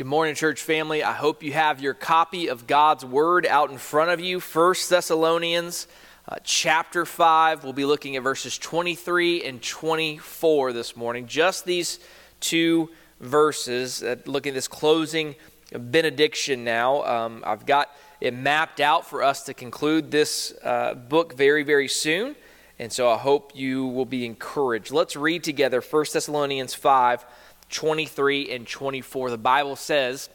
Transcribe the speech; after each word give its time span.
Good 0.00 0.06
morning, 0.06 0.34
church 0.34 0.62
family. 0.62 1.04
I 1.04 1.12
hope 1.12 1.42
you 1.42 1.52
have 1.52 1.78
your 1.82 1.92
copy 1.92 2.48
of 2.48 2.66
God's 2.66 3.04
Word 3.04 3.44
out 3.44 3.70
in 3.70 3.76
front 3.76 4.10
of 4.10 4.18
you. 4.18 4.40
First 4.40 4.88
Thessalonians 4.88 5.86
uh, 6.26 6.36
chapter 6.42 7.04
5. 7.04 7.64
We'll 7.64 7.74
be 7.74 7.84
looking 7.84 8.16
at 8.16 8.22
verses 8.22 8.56
23 8.56 9.44
and 9.44 9.60
24 9.60 10.72
this 10.72 10.96
morning. 10.96 11.26
Just 11.26 11.66
these 11.66 12.00
two 12.40 12.88
verses. 13.20 14.02
Uh, 14.02 14.16
looking 14.24 14.52
at 14.52 14.54
this 14.54 14.68
closing 14.68 15.34
benediction 15.70 16.64
now. 16.64 17.04
Um, 17.04 17.44
I've 17.46 17.66
got 17.66 17.90
it 18.22 18.32
mapped 18.32 18.80
out 18.80 19.06
for 19.06 19.22
us 19.22 19.42
to 19.42 19.52
conclude 19.52 20.10
this 20.10 20.54
uh, 20.64 20.94
book 20.94 21.34
very, 21.34 21.62
very 21.62 21.88
soon. 21.88 22.36
And 22.78 22.90
so 22.90 23.10
I 23.10 23.18
hope 23.18 23.52
you 23.54 23.84
will 23.84 24.06
be 24.06 24.24
encouraged. 24.24 24.92
Let's 24.92 25.14
read 25.14 25.44
together 25.44 25.82
1 25.82 26.06
Thessalonians 26.10 26.72
5 26.72 27.26
23 27.70 28.50
and 28.50 28.66
24. 28.66 29.30
The 29.30 29.38
Bible 29.38 29.76
says, 29.76 30.28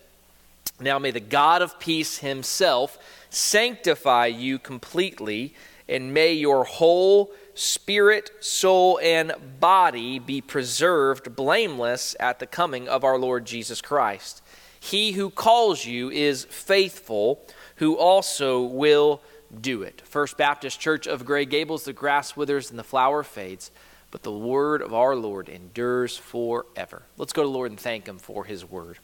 Now 0.79 0.99
may 0.99 1.11
the 1.11 1.19
God 1.19 1.61
of 1.61 1.79
peace 1.79 2.17
himself 2.19 2.97
sanctify 3.29 4.27
you 4.27 4.57
completely, 4.57 5.53
and 5.87 6.13
may 6.13 6.33
your 6.33 6.63
whole 6.63 7.31
spirit, 7.53 8.31
soul, 8.39 8.99
and 9.01 9.33
body 9.59 10.19
be 10.19 10.41
preserved 10.41 11.35
blameless 11.35 12.15
at 12.19 12.39
the 12.39 12.47
coming 12.47 12.87
of 12.87 13.03
our 13.03 13.17
Lord 13.17 13.45
Jesus 13.45 13.81
Christ. 13.81 14.41
He 14.79 15.13
who 15.13 15.29
calls 15.29 15.85
you 15.85 16.09
is 16.11 16.45
faithful, 16.45 17.41
who 17.77 17.97
also 17.97 18.61
will 18.61 19.21
do 19.61 19.83
it. 19.83 20.01
First 20.05 20.37
Baptist 20.37 20.79
Church 20.79 21.07
of 21.07 21.25
Gray 21.25 21.45
Gables, 21.45 21.85
the 21.85 21.93
grass 21.93 22.35
withers 22.35 22.69
and 22.69 22.77
the 22.77 22.83
flower 22.83 23.23
fades 23.23 23.71
but 24.15 24.23
the 24.23 24.31
word 24.31 24.81
of 24.81 24.93
our 24.93 25.13
Lord 25.13 25.49
endures 25.49 26.15
forever. 26.15 27.01
Let's 27.17 27.33
go 27.33 27.43
to 27.43 27.49
Lord 27.49 27.71
and 27.71 27.77
thank 27.77 28.07
Him 28.07 28.17
for 28.17 28.45
His 28.45 28.63
word. 28.63 28.97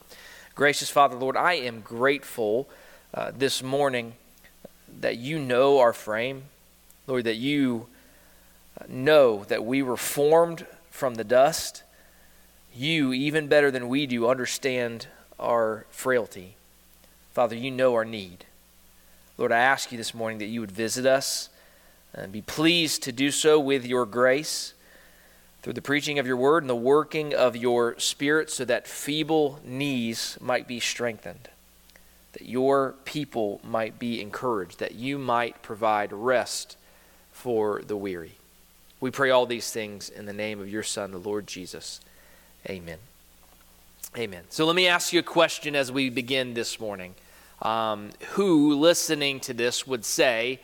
Gracious 0.54 0.88
Father, 0.88 1.16
Lord, 1.16 1.36
I 1.36 1.52
am 1.52 1.82
grateful 1.82 2.66
uh, 3.12 3.30
this 3.36 3.62
morning 3.62 4.14
that 5.00 5.18
you 5.18 5.38
know 5.38 5.80
our 5.80 5.92
frame. 5.92 6.44
Lord, 7.06 7.24
that 7.24 7.36
you 7.36 7.88
uh, 8.80 8.86
know 8.88 9.44
that 9.48 9.66
we 9.66 9.82
were 9.82 9.98
formed 9.98 10.64
from 10.90 11.16
the 11.16 11.24
dust. 11.24 11.82
You, 12.74 13.12
even 13.12 13.48
better 13.48 13.70
than 13.70 13.90
we 13.90 14.06
do, 14.06 14.26
understand 14.26 15.08
our 15.38 15.84
frailty. 15.90 16.56
Father, 17.34 17.54
you 17.54 17.70
know 17.70 17.92
our 17.92 18.06
need. 18.06 18.46
Lord, 19.36 19.52
I 19.52 19.58
ask 19.58 19.92
you 19.92 19.98
this 19.98 20.14
morning 20.14 20.38
that 20.38 20.46
you 20.46 20.62
would 20.62 20.72
visit 20.72 21.04
us 21.04 21.50
and 22.14 22.32
be 22.32 22.40
pleased 22.40 23.02
to 23.02 23.12
do 23.12 23.30
so 23.30 23.60
with 23.60 23.84
your 23.84 24.06
grace 24.06 24.72
through 25.62 25.72
the 25.72 25.82
preaching 25.82 26.18
of 26.18 26.26
your 26.26 26.36
word 26.36 26.62
and 26.62 26.70
the 26.70 26.74
working 26.74 27.34
of 27.34 27.56
your 27.56 27.98
spirit, 27.98 28.50
so 28.50 28.64
that 28.64 28.86
feeble 28.86 29.60
knees 29.64 30.36
might 30.40 30.66
be 30.66 30.80
strengthened, 30.80 31.48
that 32.32 32.46
your 32.46 32.94
people 33.04 33.60
might 33.62 33.98
be 33.98 34.20
encouraged, 34.20 34.80
that 34.80 34.94
you 34.94 35.18
might 35.18 35.62
provide 35.62 36.12
rest 36.12 36.76
for 37.32 37.80
the 37.82 37.96
weary. 37.96 38.32
We 39.00 39.10
pray 39.10 39.30
all 39.30 39.46
these 39.46 39.70
things 39.70 40.08
in 40.08 40.26
the 40.26 40.32
name 40.32 40.60
of 40.60 40.68
your 40.68 40.82
Son, 40.82 41.12
the 41.12 41.18
Lord 41.18 41.46
Jesus. 41.46 42.00
Amen. 42.68 42.98
Amen. 44.16 44.44
So 44.48 44.66
let 44.66 44.76
me 44.76 44.86
ask 44.88 45.12
you 45.12 45.20
a 45.20 45.24
question 45.24 45.74
as 45.74 45.90
we 45.90 46.10
begin 46.10 46.54
this 46.54 46.78
morning. 46.78 47.14
Um, 47.62 48.10
who, 48.30 48.74
listening 48.74 49.40
to 49.40 49.54
this, 49.54 49.86
would 49.86 50.04
say, 50.04 50.60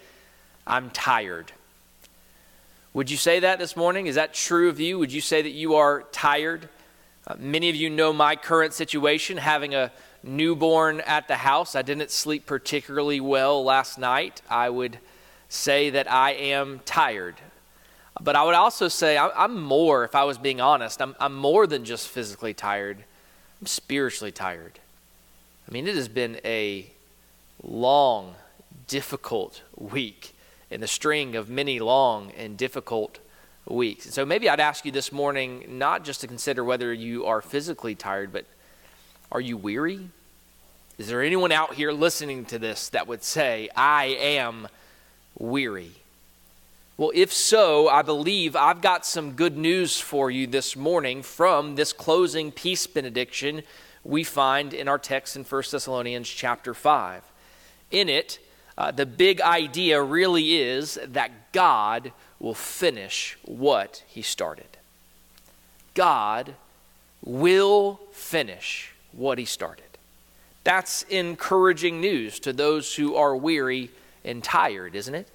I'm 0.67 0.91
tired? 0.91 1.53
Would 2.99 3.13
you 3.13 3.17
say 3.17 3.39
that 3.39 3.61
this 3.61 3.77
morning? 3.77 4.09
Is 4.09 4.17
that 4.17 4.35
true 4.35 4.69
of 4.69 4.81
you? 4.81 4.99
Would 4.99 5.13
you 5.13 5.21
say 5.21 5.41
that 5.41 5.53
you 5.53 5.77
are 5.77 6.03
tired? 6.11 6.69
Uh, 7.29 7.37
many 7.39 7.71
of 7.71 7.77
you 7.77 7.89
know 7.89 8.13
my 8.13 8.35
current 8.35 8.75
situation, 8.75 9.37
having 9.37 9.73
a 9.73 9.93
newborn 10.25 11.01
at 11.03 11.29
the 11.29 11.37
house. 11.37 11.77
I 11.77 11.83
didn't 11.83 12.11
sleep 12.11 12.45
particularly 12.45 13.21
well 13.21 13.63
last 13.63 13.99
night. 13.99 14.43
I 14.51 14.69
would 14.69 14.99
say 15.49 15.91
that 15.91 16.11
I 16.11 16.33
am 16.33 16.81
tired. 16.85 17.37
But 18.21 18.35
I 18.35 18.43
would 18.43 18.57
also 18.57 18.89
say 18.89 19.17
I'm 19.17 19.63
more, 19.63 20.03
if 20.03 20.17
I 20.17 20.25
was 20.25 20.37
being 20.37 20.61
honest, 20.61 21.01
I'm, 21.01 21.15
I'm 21.21 21.37
more 21.37 21.69
than 21.69 21.85
just 21.85 22.09
physically 22.09 22.53
tired. 22.53 23.05
I'm 23.61 23.69
spiritually 23.69 24.33
tired. 24.33 24.81
I 25.69 25.73
mean, 25.73 25.87
it 25.87 25.95
has 25.95 26.09
been 26.09 26.41
a 26.45 26.91
long, 27.63 28.35
difficult 28.89 29.63
week 29.77 30.35
in 30.71 30.81
the 30.81 30.87
string 30.87 31.37
of 31.37 31.49
many 31.49 31.81
long 31.81 32.31
and 32.33 32.57
difficult 32.57 33.19
weeks. 33.67 34.05
And 34.05 34.15
so 34.15 34.25
maybe 34.25 34.49
I'd 34.49 34.61
ask 34.61 34.85
you 34.85 34.93
this 34.93 35.13
morning 35.13 35.65
not 35.79 36.05
just 36.05 36.21
to 36.23 36.27
consider 36.27 36.65
whether 36.65 36.93
you 36.93 37.27
are 37.27 37.41
physically 37.41 37.95
tired, 37.95 38.33
but 38.33 38.45
are 39.31 39.41
you 39.41 39.57
weary? 39.57 40.09
Is 40.99 41.09
there 41.09 41.23
anyone 41.23 41.53
out 41.53 41.75
here 41.75 41.93
listening 41.93 42.45
to 42.47 42.59
this 42.59 42.89
that 42.91 43.07
would 43.07 43.23
say, 43.23 43.69
I 43.77 44.07
am 44.21 44.69
weary? 45.39 45.93
Well, 46.97 47.13
if 47.15 47.33
so, 47.33 47.89
I 47.89 48.03
believe 48.03 48.57
I've 48.57 48.83
got 48.83 49.07
some 49.07 49.33
good 49.33 49.57
news 49.57 50.01
for 50.01 50.31
you 50.31 50.49
this 50.49 50.75
morning 50.75 51.23
from 51.23 51.77
this 51.77 51.93
closing 51.93 52.51
peace 52.51 52.89
benediction 52.89 53.63
we 54.03 54.25
find 54.25 54.75
in 54.75 54.89
our 54.89 54.99
text 54.99 55.37
in 55.37 55.45
1 55.45 55.63
Thessalonians 55.71 56.29
chapter 56.29 56.75
5. 56.75 57.23
In 57.93 58.09
it, 58.09 58.41
uh, 58.79 58.93
the 58.93 59.05
big 59.05 59.41
idea 59.41 60.01
really 60.01 60.57
is 60.57 61.01
that 61.09 61.53
God 61.53 62.13
will 62.39 62.55
finish 62.55 63.37
what 63.45 64.05
he 64.07 64.23
started. 64.23 64.69
God 65.95 66.55
will 67.25 67.99
finish 68.13 68.93
what 69.11 69.37
he 69.37 69.45
started. 69.45 69.85
That's 70.63 71.03
encouraging 71.05 72.01
news 72.01 72.39
to 72.41 72.53
those 72.53 72.95
who 72.95 73.17
are 73.17 73.35
weary 73.35 73.91
and 74.25 74.45
tired, 74.45 74.95
isn't 74.95 75.15
it? 75.15 75.27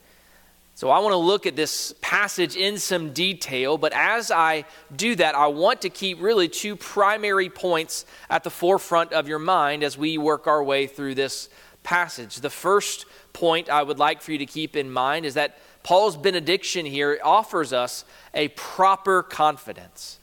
So, 0.76 0.90
I 0.90 1.00
want 1.00 1.12
to 1.12 1.18
look 1.18 1.46
at 1.46 1.56
this 1.56 1.94
passage 2.02 2.56
in 2.56 2.80
some 2.80 3.12
detail, 3.12 3.78
but 3.78 3.94
as 3.94 4.32
I 4.32 4.66
do 4.96 5.16
that, 5.18 5.36
I 5.36 5.48
want 5.48 5.82
to 5.82 5.90
keep 5.90 6.20
really 6.22 6.48
two 6.48 6.76
primary 6.76 7.50
points 7.50 8.06
at 8.30 8.44
the 8.44 8.50
forefront 8.50 9.14
of 9.14 9.28
your 9.28 9.38
mind 9.38 9.84
as 9.84 9.98
we 9.98 10.18
work 10.18 10.48
our 10.48 10.64
way 10.64 10.88
through 10.88 11.16
this 11.16 11.50
passage. 11.84 12.38
The 12.38 12.50
first 12.50 13.06
point 13.34 13.70
I 13.70 13.84
would 13.84 14.00
like 14.00 14.22
for 14.22 14.32
you 14.32 14.38
to 14.38 14.46
keep 14.46 14.76
in 14.76 14.92
mind 14.92 15.26
is 15.26 15.34
that 15.34 15.58
Paul's 15.84 16.16
benediction 16.16 16.86
here 16.86 17.20
offers 17.24 17.74
us 17.74 18.06
a 18.34 18.48
proper 18.50 19.22
confidence. 19.22 20.20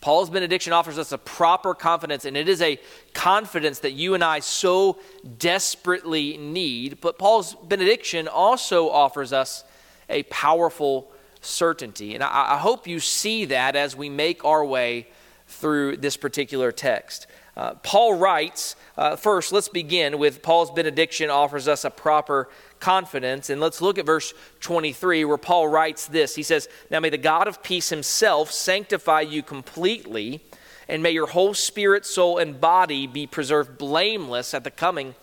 Paul's 0.00 0.30
benediction 0.30 0.72
offers 0.72 0.98
us 0.98 1.12
a 1.12 1.18
proper 1.18 1.74
confidence, 1.74 2.24
and 2.24 2.36
it 2.36 2.48
is 2.48 2.60
a 2.60 2.78
confidence 3.14 3.78
that 3.80 3.92
you 3.92 4.14
and 4.14 4.24
I 4.24 4.40
so 4.40 4.98
desperately 5.38 6.36
need. 6.36 7.00
But 7.00 7.18
Paul's 7.18 7.54
benediction 7.54 8.26
also 8.26 8.90
offers 8.90 9.32
us 9.32 9.64
a 10.08 10.24
powerful 10.24 11.10
certainty. 11.40 12.14
And 12.14 12.22
I, 12.22 12.54
I 12.54 12.58
hope 12.58 12.86
you 12.88 12.98
see 12.98 13.44
that 13.46 13.76
as 13.76 13.96
we 13.96 14.08
make 14.08 14.44
our 14.44 14.64
way 14.64 15.06
through 15.46 15.98
this 15.98 16.16
particular 16.16 16.72
text. 16.72 17.26
Uh, 17.56 17.74
Paul 17.82 18.14
writes, 18.14 18.76
uh, 18.96 19.16
first, 19.16 19.52
let's 19.52 19.68
begin 19.68 20.18
with 20.18 20.42
Paul's 20.42 20.70
benediction 20.70 21.28
offers 21.28 21.68
us 21.68 21.84
a 21.84 21.90
proper 21.90 22.48
confidence. 22.80 23.50
And 23.50 23.60
let's 23.60 23.82
look 23.82 23.98
at 23.98 24.06
verse 24.06 24.32
23 24.60 25.24
where 25.24 25.36
Paul 25.36 25.68
writes 25.68 26.06
this. 26.06 26.34
He 26.34 26.42
says, 26.42 26.68
Now 26.90 27.00
may 27.00 27.10
the 27.10 27.18
God 27.18 27.48
of 27.48 27.62
peace 27.62 27.90
himself 27.90 28.50
sanctify 28.50 29.22
you 29.22 29.42
completely, 29.42 30.40
and 30.88 31.02
may 31.02 31.10
your 31.10 31.26
whole 31.26 31.52
spirit, 31.52 32.06
soul, 32.06 32.38
and 32.38 32.60
body 32.60 33.06
be 33.06 33.26
preserved 33.26 33.76
blameless 33.76 34.54
at 34.54 34.64
the 34.64 34.70
coming 34.70 35.14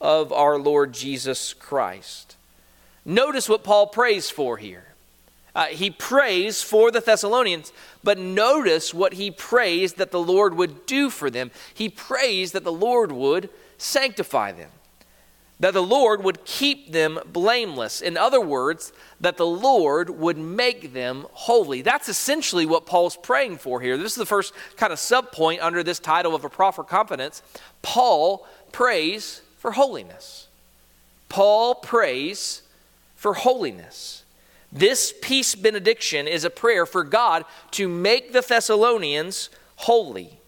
of 0.00 0.30
our 0.32 0.58
Lord 0.58 0.92
Jesus 0.92 1.54
Christ. 1.54 2.36
Notice 3.04 3.48
what 3.48 3.64
Paul 3.64 3.86
prays 3.86 4.28
for 4.28 4.58
here. 4.58 4.87
Uh, 5.58 5.64
he 5.64 5.90
prays 5.90 6.62
for 6.62 6.92
the 6.92 7.00
Thessalonians, 7.00 7.72
but 8.04 8.16
notice 8.16 8.94
what 8.94 9.14
he 9.14 9.28
prays 9.28 9.94
that 9.94 10.12
the 10.12 10.20
Lord 10.20 10.54
would 10.54 10.86
do 10.86 11.10
for 11.10 11.30
them. 11.30 11.50
He 11.74 11.88
prays 11.88 12.52
that 12.52 12.62
the 12.62 12.70
Lord 12.70 13.10
would 13.10 13.50
sanctify 13.76 14.52
them, 14.52 14.70
that 15.58 15.74
the 15.74 15.82
Lord 15.82 16.22
would 16.22 16.44
keep 16.44 16.92
them 16.92 17.18
blameless. 17.26 18.00
In 18.00 18.16
other 18.16 18.40
words, 18.40 18.92
that 19.20 19.36
the 19.36 19.46
Lord 19.46 20.10
would 20.10 20.38
make 20.38 20.92
them 20.92 21.26
holy. 21.32 21.82
That's 21.82 22.08
essentially 22.08 22.64
what 22.64 22.86
Paul's 22.86 23.16
praying 23.16 23.58
for 23.58 23.80
here. 23.80 23.96
This 23.96 24.12
is 24.12 24.18
the 24.18 24.26
first 24.26 24.54
kind 24.76 24.92
of 24.92 25.00
subpoint 25.00 25.58
under 25.60 25.82
this 25.82 25.98
title 25.98 26.36
of 26.36 26.44
a 26.44 26.48
proper 26.48 26.84
confidence. 26.84 27.42
Paul 27.82 28.46
prays 28.70 29.42
for 29.56 29.72
holiness. 29.72 30.46
Paul 31.28 31.74
prays 31.74 32.62
for 33.16 33.34
holiness. 33.34 34.22
This 34.70 35.14
peace 35.22 35.54
benediction 35.54 36.28
is 36.28 36.44
a 36.44 36.50
prayer 36.50 36.84
for 36.84 37.04
God 37.04 37.44
to 37.72 37.88
make 37.88 38.32
the 38.32 38.42
Thessalonians 38.42 39.50
holy. 39.76 40.38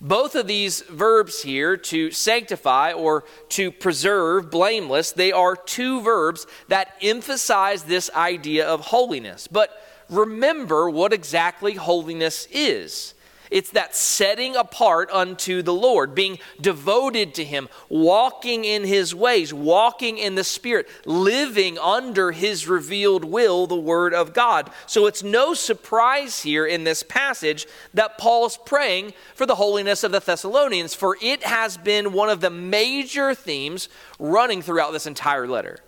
Both 0.00 0.34
of 0.34 0.46
these 0.46 0.82
verbs 0.82 1.42
here, 1.42 1.76
to 1.76 2.10
sanctify 2.10 2.92
or 2.92 3.24
to 3.50 3.70
preserve, 3.70 4.50
blameless, 4.50 5.12
they 5.12 5.32
are 5.32 5.56
two 5.56 6.02
verbs 6.02 6.46
that 6.68 6.94
emphasize 7.00 7.84
this 7.84 8.10
idea 8.14 8.66
of 8.66 8.80
holiness. 8.80 9.46
But 9.46 9.70
remember 10.10 10.90
what 10.90 11.12
exactly 11.12 11.74
holiness 11.74 12.46
is. 12.50 13.14
It's 13.50 13.70
that 13.70 13.94
setting 13.94 14.56
apart 14.56 15.10
unto 15.12 15.62
the 15.62 15.72
Lord, 15.72 16.14
being 16.14 16.38
devoted 16.60 17.34
to 17.34 17.44
Him, 17.44 17.68
walking 17.88 18.64
in 18.64 18.84
His 18.84 19.14
ways, 19.14 19.52
walking 19.52 20.18
in 20.18 20.34
the 20.34 20.44
Spirit, 20.44 20.88
living 21.04 21.78
under 21.78 22.32
His 22.32 22.66
revealed 22.66 23.24
will, 23.24 23.66
the 23.66 23.76
Word 23.76 24.14
of 24.14 24.32
God. 24.32 24.70
So 24.86 25.06
it's 25.06 25.22
no 25.22 25.54
surprise 25.54 26.42
here 26.42 26.66
in 26.66 26.84
this 26.84 27.02
passage 27.02 27.66
that 27.94 28.18
Paul's 28.18 28.56
praying 28.56 29.14
for 29.34 29.46
the 29.46 29.56
holiness 29.56 30.04
of 30.04 30.12
the 30.12 30.20
Thessalonians, 30.20 30.94
for 30.94 31.16
it 31.22 31.42
has 31.44 31.76
been 31.76 32.12
one 32.12 32.28
of 32.28 32.40
the 32.40 32.50
major 32.50 33.34
themes 33.34 33.88
running 34.18 34.62
throughout 34.62 34.92
this 34.92 35.06
entire 35.06 35.46
letter. 35.46 35.78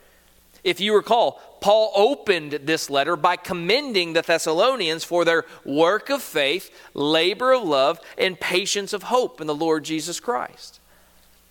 If 0.69 0.81
you 0.81 0.95
recall, 0.95 1.41
Paul 1.63 1.91
opened 1.95 2.53
this 2.53 2.91
letter 2.91 3.17
by 3.17 3.37
commending 3.37 4.13
the 4.13 4.21
Thessalonians 4.21 5.03
for 5.03 5.25
their 5.25 5.47
work 5.65 6.11
of 6.11 6.23
faith, 6.23 6.71
labor 6.93 7.55
of 7.55 7.63
love, 7.63 7.99
and 8.19 8.39
patience 8.39 8.93
of 8.93 9.05
hope 9.05 9.41
in 9.41 9.47
the 9.47 9.55
Lord 9.55 9.83
Jesus 9.85 10.21
Christ. 10.21 10.79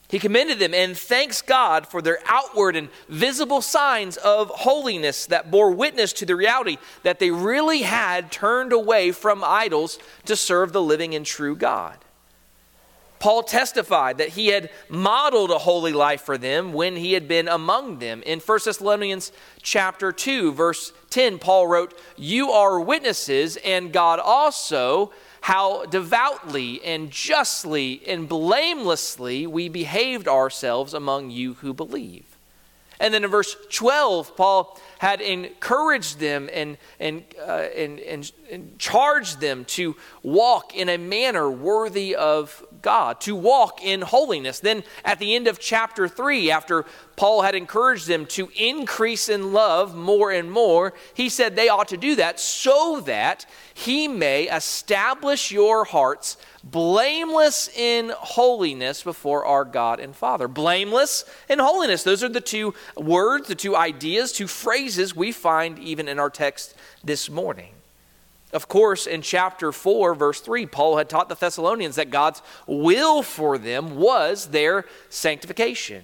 He 0.08 0.20
commended 0.20 0.60
them 0.60 0.76
and 0.76 0.96
thanks 0.96 1.42
God 1.42 1.88
for 1.88 2.00
their 2.00 2.20
outward 2.28 2.76
and 2.76 2.90
visible 3.10 3.64
signs 3.64 4.18
of 4.18 4.50
holiness 4.50 5.26
that 5.26 5.50
bore 5.50 5.72
witness 5.72 6.14
to 6.14 6.26
the 6.28 6.36
reality 6.36 6.78
that 7.02 7.18
they 7.18 7.32
really 7.32 7.82
had 7.82 8.32
turned 8.32 8.72
away 8.72 9.12
from 9.12 9.44
idols 9.44 9.98
to 10.26 10.36
serve 10.36 10.74
the 10.74 10.82
living 10.82 11.16
and 11.16 11.26
true 11.26 11.56
God. 11.56 11.98
Paul 13.20 13.44
testified 13.44 14.20
that 14.20 14.30
he 14.30 14.48
had 14.48 14.70
modeled 14.90 15.52
a 15.52 15.58
holy 15.58 15.94
life 15.94 16.22
for 16.22 16.38
them 16.38 16.74
when 16.74 16.96
he 16.96 17.14
had 17.14 17.28
been 17.28 17.48
among 17.48 18.00
them. 18.00 18.22
In 18.24 18.40
1 18.40 18.60
Thessalonians 18.64 19.32
chapter 19.62 20.12
2 20.12 20.52
verse 20.52 20.94
10 21.10 21.40
Paul 21.40 21.68
wrote, 21.68 21.98
"You 22.16 22.52
are 22.52 22.80
witnesses 22.80 23.58
and 23.58 23.92
God 23.92 24.20
also 24.20 25.12
how 25.42 25.86
devoutly 25.86 26.84
and 26.84 27.10
justly 27.10 28.02
and 28.06 28.28
blamelessly 28.28 29.48
we 29.48 29.70
behaved 29.70 30.28
ourselves 30.28 30.94
among 30.94 31.32
you 31.32 31.56
who 31.56 31.74
believe." 31.74 32.38
And 33.00 33.14
then 33.14 33.24
in 33.24 33.30
verse 33.30 33.56
12, 33.72 34.36
Paul 34.36 34.80
had 34.98 35.22
encouraged 35.22 36.20
them 36.20 36.50
and, 36.52 36.78
and, 37.00 37.24
uh, 37.40 37.68
and, 37.76 38.00
and, 38.00 38.32
and 38.52 38.80
charged 38.80 39.40
them 39.40 39.66
to 39.66 39.96
walk 40.24 40.76
in 40.76 40.90
a 40.90 40.98
manner 40.98 41.50
worthy 41.50 42.16
of 42.16 42.66
God, 42.88 43.20
to 43.20 43.36
walk 43.36 43.84
in 43.84 44.02
holiness. 44.02 44.62
Then 44.62 44.82
at 45.04 45.20
the 45.20 45.36
end 45.36 45.50
of 45.50 45.60
chapter 45.60 46.08
3, 46.08 46.50
after 46.50 46.86
Paul 47.18 47.42
had 47.42 47.54
encouraged 47.54 48.08
them 48.08 48.26
to 48.28 48.50
increase 48.56 49.28
in 49.28 49.52
love 49.52 49.94
more 49.94 50.32
and 50.32 50.50
more, 50.50 50.94
he 51.14 51.28
said 51.28 51.58
they 51.58 51.68
ought 51.68 51.90
to 51.90 51.98
do 51.98 52.16
that 52.16 52.40
so 52.40 53.02
that 53.02 53.46
he 53.74 54.08
may 54.08 54.44
establish 54.44 55.52
your 55.52 55.84
hearts 55.84 56.38
blameless 56.64 57.68
in 57.76 58.14
holiness 58.18 59.04
before 59.04 59.46
our 59.46 59.66
God 59.66 60.00
and 60.00 60.16
Father. 60.16 60.48
Blameless 60.48 61.26
in 61.50 61.60
holiness. 61.60 62.04
Those 62.04 62.24
are 62.24 62.30
the 62.30 62.40
two 62.40 62.74
words, 62.96 63.50
the 63.50 63.56
two 63.56 63.76
ideas, 63.76 64.32
two 64.32 64.48
phrases 64.48 65.14
we 65.14 65.34
find 65.34 65.78
even 65.78 66.08
in 66.08 66.20
our 66.20 66.30
text 66.30 66.74
this 67.04 67.30
morning. 67.30 67.77
Of 68.54 68.70
course, 68.70 69.08
in 69.08 69.22
chapter 69.22 69.72
4, 69.72 70.16
verse 70.16 70.40
3, 70.40 70.66
Paul 70.68 70.98
had 70.98 71.10
taught 71.10 71.28
the 71.28 71.36
Thessalonians 71.36 71.98
that 71.98 72.10
God's 72.10 72.42
will 72.66 73.22
for 73.22 73.58
them 73.58 73.98
was 73.98 74.48
their 74.48 74.86
sanctification. 75.10 76.04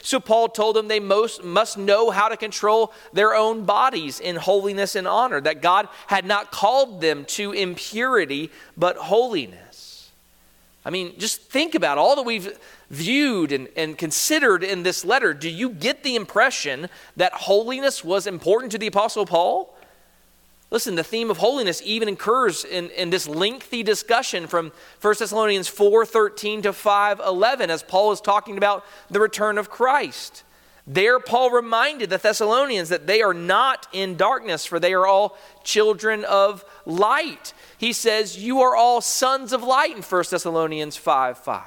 So 0.00 0.20
Paul 0.20 0.48
told 0.48 0.76
them 0.76 0.86
they 0.86 1.00
most 1.00 1.42
must 1.42 1.78
know 1.78 2.10
how 2.10 2.28
to 2.28 2.36
control 2.36 2.92
their 3.12 3.34
own 3.34 3.64
bodies 3.64 4.20
in 4.20 4.36
holiness 4.36 4.94
and 4.94 5.08
honor, 5.08 5.40
that 5.40 5.62
God 5.62 5.88
had 6.06 6.26
not 6.26 6.52
called 6.52 7.00
them 7.00 7.24
to 7.24 7.52
impurity, 7.52 8.50
but 8.76 8.96
holiness. 8.96 10.10
I 10.84 10.90
mean, 10.90 11.18
just 11.18 11.40
think 11.42 11.74
about 11.74 11.96
all 11.96 12.16
that 12.16 12.22
we've 12.24 12.58
viewed 12.90 13.50
and, 13.50 13.68
and 13.76 13.96
considered 13.96 14.62
in 14.62 14.82
this 14.82 15.04
letter. 15.04 15.32
Do 15.32 15.48
you 15.48 15.70
get 15.70 16.02
the 16.02 16.16
impression 16.16 16.88
that 17.16 17.32
holiness 17.32 18.04
was 18.04 18.26
important 18.26 18.72
to 18.72 18.78
the 18.78 18.86
Apostle 18.86 19.24
Paul? 19.24 19.73
Listen, 20.70 20.94
the 20.94 21.04
theme 21.04 21.30
of 21.30 21.38
holiness 21.38 21.82
even 21.84 22.08
occurs 22.08 22.64
in, 22.64 22.90
in 22.90 23.10
this 23.10 23.28
lengthy 23.28 23.82
discussion 23.82 24.46
from 24.46 24.72
1 25.00 25.14
Thessalonians 25.18 25.68
4:13 25.68 26.62
to 26.62 26.72
5:11 26.72 27.68
as 27.68 27.82
Paul 27.82 28.12
is 28.12 28.20
talking 28.20 28.56
about 28.56 28.84
the 29.10 29.20
return 29.20 29.58
of 29.58 29.70
Christ. 29.70 30.42
There, 30.86 31.18
Paul 31.18 31.50
reminded 31.50 32.10
the 32.10 32.18
Thessalonians 32.18 32.90
that 32.90 33.06
they 33.06 33.22
are 33.22 33.32
not 33.32 33.86
in 33.92 34.16
darkness, 34.16 34.66
for 34.66 34.78
they 34.78 34.92
are 34.92 35.06
all 35.06 35.38
children 35.62 36.24
of 36.24 36.62
light. 36.84 37.54
He 37.78 37.94
says, 37.94 38.36
You 38.36 38.60
are 38.60 38.76
all 38.76 39.00
sons 39.00 39.54
of 39.54 39.62
light 39.62 39.96
in 39.96 40.02
1 40.02 40.24
Thessalonians 40.30 40.96
5 40.96 41.38
5. 41.38 41.64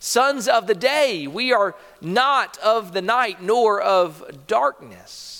Sons 0.00 0.48
of 0.48 0.66
the 0.66 0.74
day, 0.74 1.26
we 1.26 1.52
are 1.52 1.74
not 2.00 2.58
of 2.58 2.92
the 2.92 3.02
night 3.02 3.42
nor 3.42 3.80
of 3.80 4.46
darkness. 4.46 5.39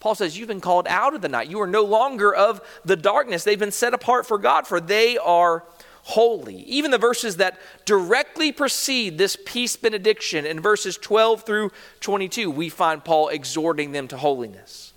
Paul 0.00 0.14
says, 0.14 0.38
You've 0.38 0.48
been 0.48 0.60
called 0.60 0.86
out 0.88 1.14
of 1.14 1.22
the 1.22 1.28
night. 1.28 1.48
You 1.48 1.60
are 1.60 1.66
no 1.66 1.82
longer 1.82 2.34
of 2.34 2.60
the 2.84 2.96
darkness. 2.96 3.44
They've 3.44 3.58
been 3.58 3.72
set 3.72 3.94
apart 3.94 4.26
for 4.26 4.38
God, 4.38 4.66
for 4.66 4.80
they 4.80 5.18
are 5.18 5.64
holy. 6.08 6.62
Even 6.62 6.90
the 6.90 6.98
verses 6.98 7.36
that 7.36 7.58
directly 7.84 8.50
precede 8.50 9.18
this 9.18 9.36
peace 9.44 9.76
benediction 9.76 10.46
in 10.46 10.60
verses 10.60 10.96
12 10.96 11.42
through 11.42 11.70
22, 12.00 12.50
we 12.50 12.68
find 12.68 13.04
Paul 13.04 13.28
exhorting 13.28 13.92
them 13.92 14.08
to 14.08 14.16
holiness. 14.16 14.94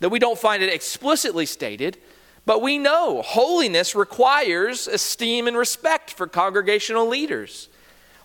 That 0.00 0.10
we 0.10 0.18
don't 0.18 0.38
find 0.38 0.62
it 0.62 0.72
explicitly 0.72 1.46
stated, 1.46 1.98
but 2.46 2.62
we 2.62 2.78
know 2.78 3.22
holiness 3.22 3.94
requires 3.94 4.86
esteem 4.86 5.48
and 5.48 5.56
respect 5.56 6.12
for 6.12 6.26
congregational 6.26 7.08
leaders. 7.08 7.68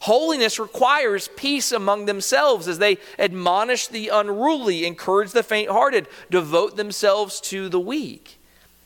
Holiness 0.02 0.60
requires 0.60 1.30
peace 1.36 1.72
among 1.72 2.06
themselves 2.06 2.68
as 2.68 2.80
they 2.80 2.98
admonish 3.18 3.88
the 3.88 4.10
unruly, 4.10 4.86
encourage 4.86 5.32
the 5.32 5.44
faint 5.44 5.70
hearted, 5.70 6.08
devote 6.30 6.78
themselves 6.78 7.42
to 7.42 7.68
the 7.70 7.80
weak. 7.80 8.38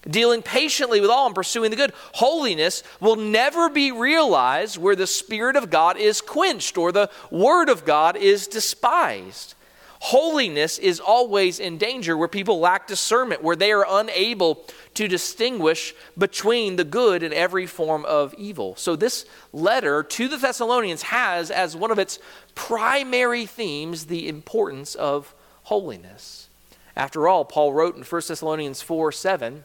Dealing 0.09 0.41
patiently 0.41 0.99
with 0.99 1.09
all 1.09 1.27
and 1.27 1.35
pursuing 1.35 1.71
the 1.71 1.77
good. 1.77 1.93
Holiness 2.13 2.83
will 2.99 3.15
never 3.15 3.69
be 3.69 3.91
realized 3.91 4.77
where 4.77 4.95
the 4.95 5.07
Spirit 5.07 5.55
of 5.55 5.69
God 5.69 5.97
is 5.97 6.19
quenched 6.19 6.77
or 6.77 6.91
the 6.91 7.09
Word 7.31 7.69
of 7.69 7.85
God 7.85 8.17
is 8.17 8.47
despised. 8.47 9.55
Holiness 10.03 10.79
is 10.79 10.99
always 10.99 11.61
in 11.61 11.77
danger 11.77 12.17
where 12.17 12.27
people 12.27 12.59
lack 12.59 12.87
discernment, 12.87 13.41
where 13.41 13.55
they 13.55 13.71
are 13.71 13.85
unable 13.87 14.65
to 14.95 15.07
distinguish 15.07 15.95
between 16.17 16.75
the 16.75 16.83
good 16.83 17.23
and 17.23 17.33
every 17.33 17.65
form 17.65 18.03
of 18.03 18.33
evil. 18.33 18.75
So, 18.75 18.97
this 18.97 19.25
letter 19.53 20.03
to 20.03 20.27
the 20.27 20.35
Thessalonians 20.35 21.03
has 21.03 21.49
as 21.49 21.77
one 21.77 21.89
of 21.89 21.99
its 21.99 22.19
primary 22.53 23.45
themes 23.45 24.07
the 24.07 24.27
importance 24.27 24.93
of 24.95 25.33
holiness. 25.63 26.49
After 26.97 27.29
all, 27.29 27.45
Paul 27.45 27.71
wrote 27.71 27.95
in 27.95 28.03
1 28.03 28.21
Thessalonians 28.27 28.81
4 28.81 29.09
7, 29.13 29.63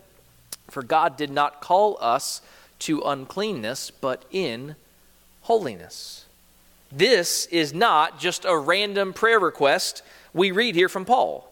For 0.70 0.84
God 0.84 1.16
did 1.16 1.30
not 1.30 1.60
call 1.60 1.98
us 2.00 2.42
to 2.78 3.00
uncleanness, 3.00 3.90
but 3.90 4.24
in 4.30 4.76
holiness. 5.40 6.26
This 6.92 7.46
is 7.46 7.74
not 7.74 8.20
just 8.20 8.44
a 8.44 8.56
random 8.56 9.12
prayer 9.12 9.40
request 9.40 10.04
we 10.38 10.50
read 10.50 10.74
here 10.74 10.88
from 10.88 11.04
Paul. 11.04 11.44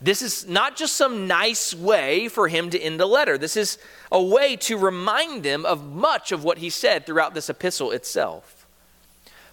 This 0.00 0.22
is 0.22 0.48
not 0.48 0.76
just 0.76 0.96
some 0.96 1.28
nice 1.28 1.74
way 1.74 2.28
for 2.28 2.48
him 2.48 2.70
to 2.70 2.80
end 2.80 3.00
a 3.00 3.06
letter. 3.06 3.38
This 3.38 3.56
is 3.56 3.78
a 4.10 4.20
way 4.20 4.56
to 4.56 4.76
remind 4.76 5.42
them 5.44 5.64
of 5.64 5.84
much 5.84 6.32
of 6.32 6.42
what 6.42 6.58
he 6.58 6.70
said 6.70 7.06
throughout 7.06 7.34
this 7.34 7.48
epistle 7.48 7.92
itself. 7.92 8.66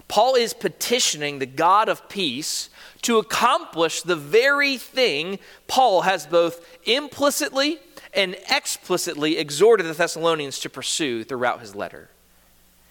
Paul 0.08 0.34
is 0.34 0.52
petitioning 0.52 1.38
the 1.38 1.46
God 1.46 1.88
of 1.88 2.08
peace 2.08 2.68
to 3.02 3.18
accomplish 3.18 4.02
the 4.02 4.16
very 4.16 4.76
thing 4.76 5.38
Paul 5.68 6.02
has 6.02 6.26
both 6.26 6.66
implicitly 6.84 7.78
and 8.12 8.36
explicitly 8.50 9.38
exhorted 9.38 9.86
the 9.86 9.92
Thessalonians 9.92 10.58
to 10.60 10.68
pursue 10.68 11.22
throughout 11.22 11.60
his 11.60 11.76
letter. 11.76 12.08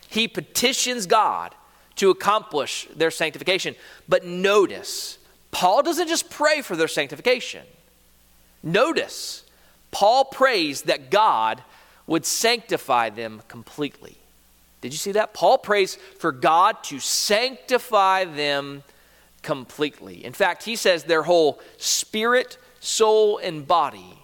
He 0.07 0.29
petitions 0.29 1.05
God 1.05 1.53
to 1.97 2.09
accomplish 2.09 2.87
their 2.95 3.11
sanctification. 3.11 3.75
But 4.07 4.25
notice, 4.25 5.18
Paul 5.51 5.83
doesn't 5.83 6.07
just 6.07 6.29
pray 6.29 6.61
for 6.61 6.75
their 6.75 6.87
sanctification. 6.87 7.65
Notice, 8.61 9.43
Paul 9.91 10.25
prays 10.25 10.83
that 10.83 11.09
God 11.09 11.63
would 12.07 12.25
sanctify 12.25 13.09
them 13.09 13.41
completely. 13.47 14.17
Did 14.81 14.93
you 14.93 14.97
see 14.97 15.11
that? 15.13 15.33
Paul 15.33 15.57
prays 15.57 15.95
for 16.17 16.31
God 16.31 16.83
to 16.85 16.99
sanctify 16.99 18.25
them 18.25 18.83
completely. 19.41 20.23
In 20.23 20.33
fact, 20.33 20.63
he 20.63 20.75
says 20.75 21.03
their 21.03 21.23
whole 21.23 21.59
spirit, 21.77 22.57
soul, 22.79 23.37
and 23.37 23.67
body. 23.67 24.19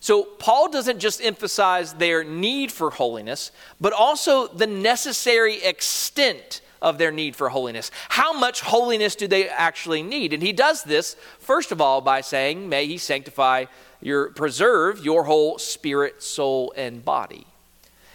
So, 0.00 0.22
Paul 0.22 0.70
doesn't 0.70 1.00
just 1.00 1.22
emphasize 1.22 1.94
their 1.94 2.22
need 2.22 2.70
for 2.70 2.90
holiness, 2.90 3.50
but 3.80 3.92
also 3.92 4.46
the 4.46 4.66
necessary 4.66 5.60
extent 5.62 6.60
of 6.80 6.98
their 6.98 7.10
need 7.10 7.36
for 7.36 7.48
holiness. 7.48 7.90
How 8.08 8.32
much 8.32 8.60
holiness 8.60 9.14
do 9.14 9.26
they 9.26 9.48
actually 9.48 10.02
need? 10.02 10.32
And 10.32 10.42
he 10.42 10.52
does 10.52 10.84
this, 10.84 11.16
first 11.38 11.72
of 11.72 11.80
all, 11.80 12.00
by 12.00 12.20
saying, 12.20 12.68
May 12.68 12.86
he 12.86 12.98
sanctify 12.98 13.66
your, 14.00 14.30
preserve 14.30 15.04
your 15.04 15.24
whole 15.24 15.58
spirit, 15.58 16.22
soul, 16.22 16.72
and 16.76 17.04
body. 17.04 17.46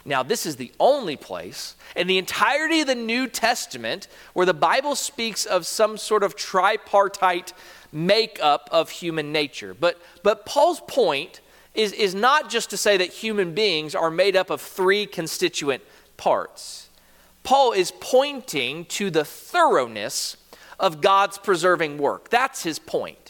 Now, 0.05 0.21
this 0.21 0.45
is 0.45 0.57
the 0.57 0.71
only 0.79 1.15
place 1.15 1.75
in 1.95 2.07
the 2.07 2.17
entirety 2.17 2.81
of 2.81 2.87
the 2.87 2.95
New 2.95 3.27
Testament 3.27 4.07
where 4.33 4.45
the 4.45 4.53
Bible 4.53 4.95
speaks 4.95 5.45
of 5.45 5.65
some 5.65 5.97
sort 5.97 6.23
of 6.23 6.35
tripartite 6.35 7.53
makeup 7.91 8.67
of 8.71 8.89
human 8.89 9.31
nature. 9.31 9.73
But, 9.73 10.01
but 10.21 10.45
Paul's 10.45 10.81
point 10.81 11.39
is, 11.73 11.93
is 11.93 12.13
not 12.13 12.49
just 12.49 12.69
to 12.71 12.77
say 12.77 12.97
that 12.97 13.09
human 13.09 13.53
beings 13.53 13.95
are 13.95 14.11
made 14.11 14.35
up 14.35 14.49
of 14.49 14.61
three 14.61 15.05
constituent 15.05 15.83
parts. 16.17 16.82
Paul 17.43 17.73
is 17.73 17.93
pointing 17.99 18.85
to 18.85 19.09
the 19.09 19.23
thoroughness 19.23 20.37
of 20.79 21.01
God's 21.01 21.37
preserving 21.37 21.97
work. 21.97 22.29
That's 22.29 22.63
his 22.63 22.79
point. 22.79 23.22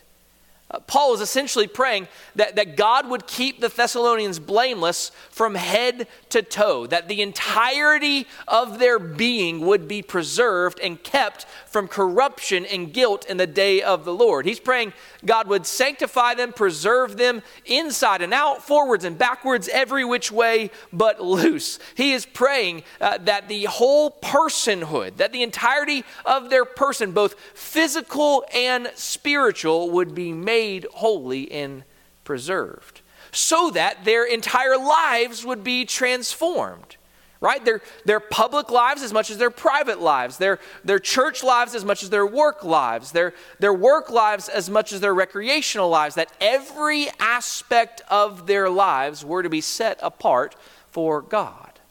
Uh, 0.73 0.79
Paul 0.79 1.13
is 1.13 1.21
essentially 1.21 1.67
praying 1.67 2.07
that, 2.35 2.55
that 2.55 2.75
God 2.75 3.07
would 3.07 3.27
keep 3.27 3.61
the 3.61 3.69
Thessalonians 3.69 4.39
blameless 4.39 5.11
from 5.29 5.53
head 5.53 6.07
to 6.29 6.41
toe, 6.41 6.87
that 6.87 7.07
the 7.07 7.21
entirety 7.21 8.27
of 8.47 8.79
their 8.79 8.97
being 8.97 9.61
would 9.61 9.87
be 9.87 10.01
preserved 10.01 10.79
and 10.79 11.01
kept 11.03 11.45
from 11.67 11.87
corruption 11.87 12.65
and 12.65 12.91
guilt 12.91 13.25
in 13.29 13.37
the 13.37 13.47
day 13.47 13.81
of 13.81 14.03
the 14.03 14.13
Lord. 14.13 14.45
He's 14.45 14.59
praying 14.59 14.93
God 15.23 15.47
would 15.47 15.65
sanctify 15.65 16.33
them, 16.33 16.51
preserve 16.51 17.17
them 17.17 17.43
inside 17.65 18.21
and 18.21 18.33
out, 18.33 18.63
forwards 18.63 19.05
and 19.05 19.17
backwards, 19.17 19.69
every 19.69 20.03
which 20.03 20.31
way 20.31 20.71
but 20.91 21.21
loose. 21.21 21.79
He 21.95 22.13
is 22.13 22.25
praying 22.25 22.83
uh, 22.99 23.19
that 23.19 23.47
the 23.47 23.65
whole 23.65 24.11
personhood, 24.11 25.17
that 25.17 25.31
the 25.31 25.43
entirety 25.43 26.03
of 26.25 26.49
their 26.49 26.65
person, 26.65 27.11
both 27.11 27.35
physical 27.53 28.43
and 28.53 28.91
spiritual, 28.95 29.91
would 29.91 30.15
be 30.15 30.33
made 30.33 30.62
made 30.63 30.87
holy 30.93 31.51
and 31.51 31.83
preserved 32.23 33.01
so 33.31 33.69
that 33.71 34.05
their 34.05 34.25
entire 34.25 34.77
lives 34.77 35.45
would 35.45 35.63
be 35.63 35.85
transformed 35.85 36.97
right? 37.41 37.65
Their, 37.65 37.81
their 38.05 38.21
public 38.21 38.71
lives 38.71 39.03
as 39.03 39.11
much 39.11 39.29
as 39.29 39.37
their 39.37 39.51
private 39.51 39.99
lives 39.99 40.37
their, 40.37 40.59
their 40.85 40.99
church 40.99 41.43
lives 41.43 41.75
as 41.75 41.83
much 41.83 42.01
as 42.01 42.09
their 42.09 42.25
work 42.25 42.63
lives 42.63 43.11
their, 43.11 43.33
their 43.59 43.73
work 43.73 44.09
lives 44.09 44.47
as 44.47 44.69
much 44.69 44.93
as 44.93 45.01
their 45.01 45.13
recreational 45.13 45.89
lives 45.89 46.15
that 46.15 46.31
every 46.39 47.07
aspect 47.19 48.01
of 48.07 48.47
their 48.47 48.69
lives 48.69 49.25
were 49.25 49.43
to 49.43 49.49
be 49.49 49.59
set 49.59 49.99
apart 50.01 50.55
for 50.89 51.21
god. 51.21 51.81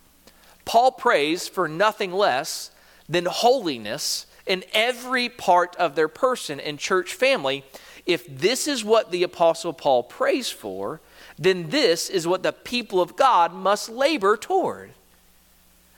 Paul 0.64 0.92
prays 0.92 1.48
for 1.48 1.68
nothing 1.68 2.12
less 2.12 2.70
than 3.06 3.26
holiness 3.26 4.26
in 4.46 4.64
every 4.72 5.28
part 5.28 5.76
of 5.76 5.94
their 5.94 6.08
person 6.08 6.58
and 6.60 6.78
church 6.78 7.12
family 7.14 7.64
if 8.06 8.26
this 8.26 8.66
is 8.66 8.84
what 8.84 9.10
the 9.10 9.22
Apostle 9.22 9.72
Paul 9.72 10.02
prays 10.02 10.50
for, 10.50 11.00
then 11.38 11.70
this 11.70 12.10
is 12.10 12.26
what 12.26 12.42
the 12.42 12.52
people 12.52 13.00
of 13.00 13.16
God 13.16 13.52
must 13.52 13.88
labor 13.88 14.36
toward. 14.36 14.90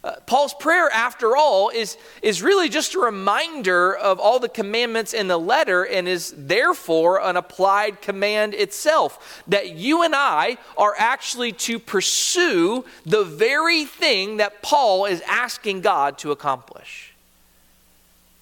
Uh, 0.04 0.16
Paul's 0.26 0.52
prayer, 0.52 0.90
after 0.90 1.34
all, 1.34 1.70
is, 1.70 1.96
is 2.20 2.42
really 2.42 2.68
just 2.68 2.94
a 2.94 2.98
reminder 2.98 3.94
of 3.94 4.20
all 4.20 4.38
the 4.38 4.50
commandments 4.50 5.14
in 5.14 5.28
the 5.28 5.38
letter 5.38 5.82
and 5.84 6.06
is 6.06 6.34
therefore 6.36 7.22
an 7.22 7.38
applied 7.38 8.02
command 8.02 8.52
itself. 8.52 9.42
That 9.48 9.70
you 9.70 10.02
and 10.02 10.14
I 10.14 10.58
are 10.76 10.94
actually 10.98 11.52
to 11.52 11.78
pursue 11.78 12.84
the 13.06 13.24
very 13.24 13.86
thing 13.86 14.36
that 14.36 14.60
Paul 14.60 15.06
is 15.06 15.22
asking 15.22 15.80
God 15.80 16.18
to 16.18 16.32
accomplish. 16.32 17.13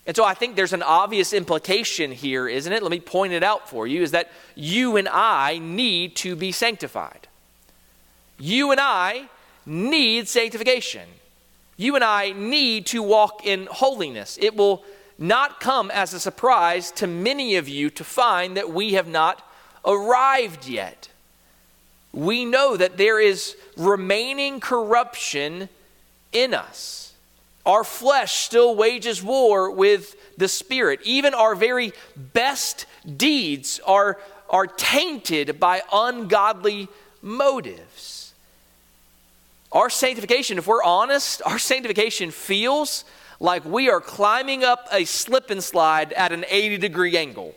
And 0.07 0.17
so 0.17 0.25
I 0.25 0.35
think 0.35 0.57
there's 0.57 0.73
an 0.73 0.83
obvious 0.83 1.33
implication 1.33 2.11
here, 2.11 2.49
isn't 2.49 2.73
it? 2.73 2.83
Let 2.83 2.91
me 2.91 3.01
point 3.01 3.33
it 3.33 3.45
out 3.45 3.69
for 3.69 3.87
you 3.87 4.03
is 4.03 4.11
that 4.11 4.31
you 4.57 4.97
and 4.97 5.09
I 5.09 5.59
need 5.59 6.17
to 6.17 6.35
be 6.35 6.51
sanctified. 6.51 7.29
You 8.39 8.73
and 8.73 8.81
I 8.81 9.29
need 9.65 10.29
sanctification. 10.29 11.07
You 11.77 11.95
and 11.95 12.03
I 12.05 12.33
need 12.33 12.87
to 12.87 13.03
walk 13.03 13.47
in 13.47 13.67
holiness. 13.71 14.39
It 14.41 14.57
will 14.57 14.85
not 15.19 15.61
come 15.61 15.91
as 15.93 16.13
a 16.13 16.21
surprise 16.21 16.91
to 16.93 17.07
many 17.07 17.55
of 17.55 17.69
you 17.69 17.89
to 17.91 18.03
find 18.03 18.57
that 18.57 18.73
we 18.73 18.95
have 18.95 19.07
not 19.07 19.49
arrived 19.85 20.67
yet. 20.67 21.09
We 22.13 22.45
know 22.45 22.77
that 22.77 22.97
there 22.97 23.21
is 23.21 23.57
remaining 23.77 24.61
corruption 24.61 25.69
in 26.33 26.55
us. 26.55 27.02
Our 27.65 27.85
flesh 27.85 28.33
still 28.45 28.75
wages 28.75 29.23
war 29.23 29.71
with 29.71 30.17
the 30.37 30.49
spirit. 30.49 31.01
Even 31.05 31.33
our 31.33 31.55
very 31.55 31.93
best 32.17 32.87
deeds 33.17 33.81
are, 33.87 34.19
are 34.51 34.67
tainted 34.67 35.61
by 35.61 35.83
ungodly 35.93 36.89
motives. 37.21 38.35
Our 39.71 39.89
sanctification, 39.89 40.59
if 40.59 40.67
we're 40.67 40.83
honest, 40.83 41.41
our 41.47 41.59
sanctification 41.59 42.31
feels 42.31 43.05
like 43.39 43.65
we 43.65 43.89
are 43.89 44.01
climbing 44.01 44.65
up 44.65 44.87
a 44.93 45.05
slip 45.05 45.51
and 45.51 45.63
slide 45.63 46.13
at 46.13 46.33
an 46.33 46.45
80 46.49 46.79
degree 46.79 47.17
angle. 47.17 47.55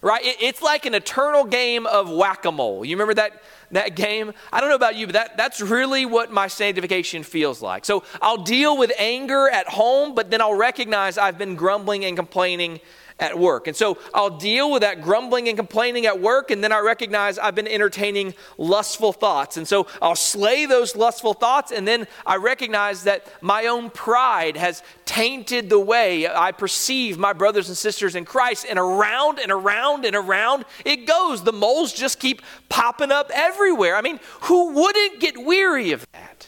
Right? 0.00 0.20
it's 0.22 0.62
like 0.62 0.86
an 0.86 0.94
eternal 0.94 1.44
game 1.44 1.84
of 1.84 2.08
whack 2.08 2.44
a 2.44 2.52
mole. 2.52 2.84
You 2.84 2.94
remember 2.94 3.14
that 3.14 3.42
that 3.72 3.94
game. 3.96 4.32
I 4.52 4.60
don't 4.60 4.68
know 4.68 4.76
about 4.76 4.96
you, 4.96 5.06
but 5.06 5.14
that, 5.14 5.36
that's 5.36 5.60
really 5.60 6.06
what 6.06 6.30
my 6.30 6.46
sanctification 6.46 7.22
feels 7.22 7.60
like. 7.60 7.84
So 7.84 8.04
I'll 8.22 8.42
deal 8.42 8.76
with 8.76 8.92
anger 8.98 9.48
at 9.48 9.68
home, 9.68 10.14
but 10.14 10.30
then 10.30 10.40
I'll 10.40 10.54
recognize 10.54 11.18
I've 11.18 11.38
been 11.38 11.56
grumbling 11.56 12.04
and 12.04 12.16
complaining 12.16 12.80
at 13.20 13.38
work. 13.38 13.66
And 13.66 13.76
so 13.76 13.98
I'll 14.14 14.36
deal 14.38 14.70
with 14.70 14.82
that 14.82 15.02
grumbling 15.02 15.48
and 15.48 15.56
complaining 15.56 16.06
at 16.06 16.20
work, 16.20 16.50
and 16.50 16.62
then 16.62 16.72
I 16.72 16.78
recognize 16.78 17.38
I've 17.38 17.54
been 17.54 17.68
entertaining 17.68 18.34
lustful 18.56 19.12
thoughts. 19.12 19.56
And 19.56 19.66
so 19.66 19.86
I'll 20.00 20.14
slay 20.14 20.66
those 20.66 20.94
lustful 20.94 21.34
thoughts, 21.34 21.72
and 21.72 21.86
then 21.86 22.06
I 22.24 22.36
recognize 22.36 23.04
that 23.04 23.26
my 23.40 23.66
own 23.66 23.90
pride 23.90 24.56
has 24.56 24.82
tainted 25.04 25.68
the 25.70 25.80
way 25.80 26.28
I 26.28 26.52
perceive 26.52 27.18
my 27.18 27.32
brothers 27.32 27.68
and 27.68 27.76
sisters 27.76 28.14
in 28.14 28.24
Christ. 28.24 28.66
And 28.68 28.78
around 28.78 29.38
and 29.38 29.50
around 29.50 30.04
and 30.04 30.14
around 30.14 30.64
it 30.84 31.06
goes. 31.06 31.42
The 31.42 31.52
moles 31.52 31.92
just 31.92 32.20
keep 32.20 32.42
popping 32.68 33.10
up 33.10 33.30
everywhere. 33.34 33.96
I 33.96 34.02
mean, 34.02 34.20
who 34.42 34.72
wouldn't 34.74 35.20
get 35.20 35.36
weary 35.36 35.92
of 35.92 36.06
that? 36.12 36.46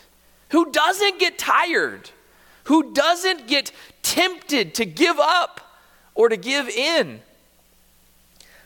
Who 0.51 0.71
doesn't 0.71 1.19
get 1.19 1.39
tired? 1.39 2.11
Who 2.65 2.93
doesn't 2.93 3.47
get 3.47 3.73
tempted 4.03 4.75
to 4.75 4.85
give 4.85 5.19
up? 5.19 5.70
Or 6.21 6.29
to 6.29 6.37
give 6.37 6.69
in. 6.69 7.19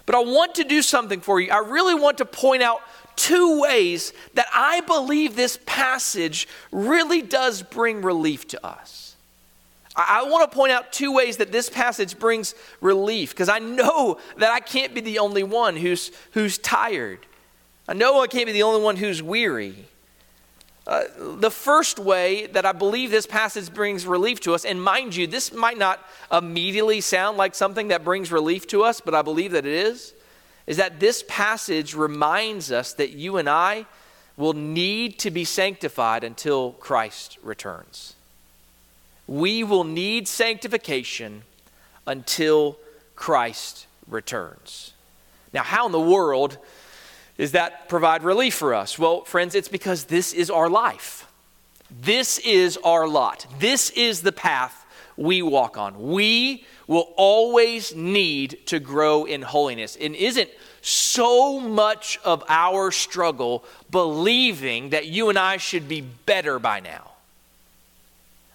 But 0.07 0.17
I 0.17 0.19
want 0.19 0.57
to 0.57 0.65
do 0.65 0.83
something 0.83 1.21
for 1.21 1.41
you. 1.41 1.53
I 1.53 1.59
really 1.59 1.95
want 1.95 2.19
to 2.19 2.25
point 2.25 2.65
out 2.65 2.81
two 3.15 3.61
ways 3.61 4.13
that 4.35 4.47
I 4.53 4.81
believe 4.81 5.37
this 5.37 5.57
passage 5.65 6.49
really 6.73 7.23
does 7.23 7.63
bring 7.63 8.03
relief 8.03 8.49
to 8.49 8.67
us. 8.67 9.15
I, 9.95 10.25
want 10.25 10.51
to 10.51 10.57
point 10.57 10.73
out 10.73 10.93
two 10.93 11.13
ways 11.13 11.37
that 11.37 11.53
this 11.53 11.71
passage 11.71 12.19
brings 12.19 12.57
relief 12.81 13.31
because 13.31 13.49
I 13.49 13.61
know 13.61 14.19
that 14.39 14.51
I 14.51 14.59
can't 14.59 14.93
be 14.93 15.01
the 15.01 15.21
only 15.21 15.45
one 15.45 15.77
who's, 15.77 16.11
who's 16.33 16.59
tired. 16.59 17.21
I 17.87 17.93
know 17.93 18.21
I 18.21 18.27
can't 18.27 18.47
be 18.47 18.53
the 18.53 18.65
only 18.65 18.83
one 18.83 18.97
who's 18.97 19.23
weary. 19.23 19.87
Uh, 20.87 21.05
the 21.17 21.51
first 21.51 21.99
way 21.99 22.47
that 22.49 22.67
I 22.67 22.73
believe 22.73 23.11
this 23.11 23.27
passage 23.27 23.73
brings 23.73 24.07
relief 24.07 24.41
to 24.41 24.55
us, 24.55 24.67
and 24.67 24.83
mind 24.83 25.17
you, 25.17 25.27
this 25.27 25.53
might 25.53 25.79
not 25.79 25.99
immediately 26.31 27.01
sound 27.01 27.39
like 27.39 27.55
something 27.55 27.89
that 27.89 28.05
brings 28.05 28.31
relief 28.31 28.67
to 28.69 28.85
us, 28.85 29.01
but 29.01 29.15
I 29.15 29.23
believe 29.23 29.53
that 29.53 29.65
it 29.65 29.73
is, 29.73 30.13
is 30.67 30.77
that 30.77 31.01
this 31.01 31.25
passage 31.27 31.95
reminds 31.95 32.71
us 32.71 32.93
that 32.95 33.13
you 33.13 33.39
and 33.39 33.49
I 33.49 33.87
will 34.37 34.53
need 34.53 35.19
to 35.21 35.31
be 35.31 35.45
sanctified 35.45 36.23
until 36.23 36.73
Christ 36.73 37.39
returns. 37.43 38.15
We 39.27 39.65
will 39.65 39.85
need 39.85 40.29
sanctification 40.29 41.45
until 42.07 42.79
Christ 43.17 43.87
returns. 44.07 44.93
Now, 45.55 45.63
how 45.63 45.87
in 45.87 45.93
the 45.93 46.01
world 46.01 46.59
does 47.37 47.53
that 47.53 47.89
provide 47.89 48.23
relief 48.23 48.55
for 48.55 48.75
us? 48.75 48.99
Well, 48.99 49.25
friends, 49.25 49.55
it's 49.55 49.69
because 49.69 50.05
this 50.05 50.33
is 50.33 50.51
our 50.51 50.69
life. 50.69 51.27
This 51.91 52.39
is 52.39 52.79
our 52.85 53.07
lot. 53.07 53.47
This 53.59 53.91
is 53.91 54.23
the 54.23 54.33
path 54.33 54.85
we 55.17 55.43
walk 55.43 55.77
on. 55.77 56.11
We 56.11 56.65
will 56.87 57.13
always 57.17 57.95
need 57.95 58.67
to 58.67 58.79
grow 58.79 59.25
in 59.25 59.43
holiness. 59.43 59.97
And 60.01 60.15
isn't 60.15 60.51
so 60.81 61.61
much 61.61 62.19
of 62.25 62.45
our 62.49 62.91
struggle 62.91 63.65
believing 63.91 64.91
that 64.91 65.07
you 65.07 65.29
and 65.29 65.39
I 65.39 65.57
should 65.57 65.89
be 65.89 66.03
better 66.03 66.59
by 66.59 66.81
now? 66.81 67.14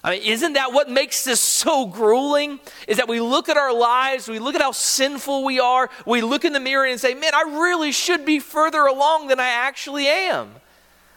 I 0.04 0.12
mean, 0.12 0.24
isn't 0.24 0.54
that 0.54 0.72
what 0.72 0.90
makes 0.90 1.26
this 1.26 1.42
so 1.42 1.86
grueling? 1.86 2.60
Is 2.88 2.98
that 2.98 3.10
we 3.10 3.20
look 3.20 3.50
at 3.50 3.58
our 3.58 3.74
lives, 3.74 4.30
we 4.30 4.40
look 4.40 4.56
at 4.56 4.62
how 4.62 4.72
sinful 4.72 5.44
we 5.44 5.60
are, 5.60 5.90
we 6.06 6.22
look 6.22 6.46
in 6.46 6.54
the 6.54 6.60
mirror 6.60 6.86
and 6.86 7.00
say, 7.00 7.14
man, 7.14 7.34
I 7.36 7.42
really 7.60 7.92
should 7.92 8.26
be 8.26 8.40
further 8.40 8.86
along 8.86 9.28
than 9.28 9.40
I 9.40 9.50
actually 9.50 10.08
am. 10.08 10.52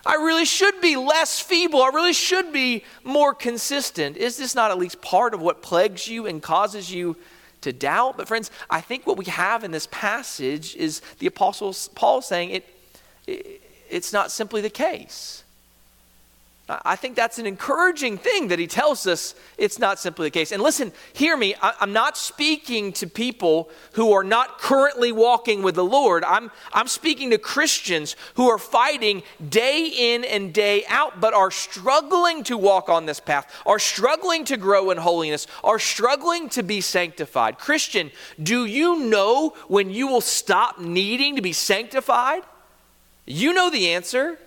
I 0.04 0.14
really 0.14 0.44
should 0.44 0.80
be 0.80 0.96
less 0.96 1.38
feeble. 1.38 1.80
I 1.80 1.90
really 1.94 2.12
should 2.12 2.52
be 2.52 2.84
more 3.04 3.32
consistent. 3.34 4.16
Is 4.16 4.36
this 4.36 4.54
not 4.54 4.72
at 4.72 4.78
least 4.78 5.00
part 5.00 5.32
of 5.32 5.40
what 5.40 5.62
plagues 5.62 6.08
you 6.08 6.26
and 6.26 6.42
causes 6.42 6.92
you 6.92 7.16
to 7.60 7.72
doubt? 7.72 8.16
But, 8.16 8.26
friends, 8.26 8.50
I 8.68 8.80
think 8.80 9.06
what 9.06 9.16
we 9.16 9.26
have 9.26 9.62
in 9.62 9.70
this 9.70 9.86
passage 9.92 10.74
is 10.74 11.02
the 11.20 11.28
Apostle 11.28 11.72
Paul 11.94 12.20
saying 12.20 12.50
it, 12.50 12.66
it 13.28 13.62
it's 13.88 14.12
not 14.12 14.32
simply 14.32 14.60
the 14.60 14.70
case. 14.70 15.44
I 16.68 16.94
think 16.94 17.16
that's 17.16 17.38
an 17.38 17.46
encouraging 17.46 18.18
thing 18.18 18.48
that 18.48 18.58
he 18.58 18.68
tells 18.68 19.06
us 19.08 19.34
it's 19.58 19.80
not 19.80 19.98
simply 19.98 20.28
the 20.28 20.30
case. 20.30 20.52
And 20.52 20.62
listen, 20.62 20.92
hear 21.12 21.36
me, 21.36 21.56
I, 21.60 21.74
am 21.80 21.92
not 21.92 22.16
speaking 22.16 22.92
to 22.94 23.08
people 23.08 23.68
who 23.94 24.12
are 24.12 24.22
not 24.22 24.58
currently 24.58 25.10
walking 25.10 25.62
with 25.62 25.74
the 25.74 25.84
Lord. 25.84 26.22
I'm, 26.22 26.52
I'm 26.72 26.86
speaking 26.86 27.30
to 27.30 27.38
Christians 27.38 28.14
who 28.34 28.48
are 28.48 28.58
fighting 28.58 29.24
day 29.46 29.86
in 29.86 30.24
and 30.24 30.54
day 30.54 30.84
out, 30.88 31.20
but 31.20 31.34
are 31.34 31.50
struggling 31.50 32.44
to 32.44 32.56
walk 32.56 32.88
on 32.88 33.06
this 33.06 33.18
path, 33.18 33.52
are 33.66 33.80
struggling 33.80 34.44
to 34.44 34.56
grow 34.56 34.92
in 34.92 34.98
holiness, 34.98 35.48
are 35.64 35.80
struggling 35.80 36.48
to 36.50 36.62
be 36.62 36.80
sanctified. 36.80 37.58
Christian, 37.58 38.12
do 38.40 38.64
you 38.66 39.00
know 39.00 39.54
when 39.66 39.90
you 39.90 40.06
will 40.06 40.20
stop 40.20 40.80
needing 40.80 41.34
to 41.34 41.42
be 41.42 41.52
sanctified? 41.52 42.44
You 43.26 43.52
know 43.52 43.68
the 43.68 43.90
answer. 43.90 44.38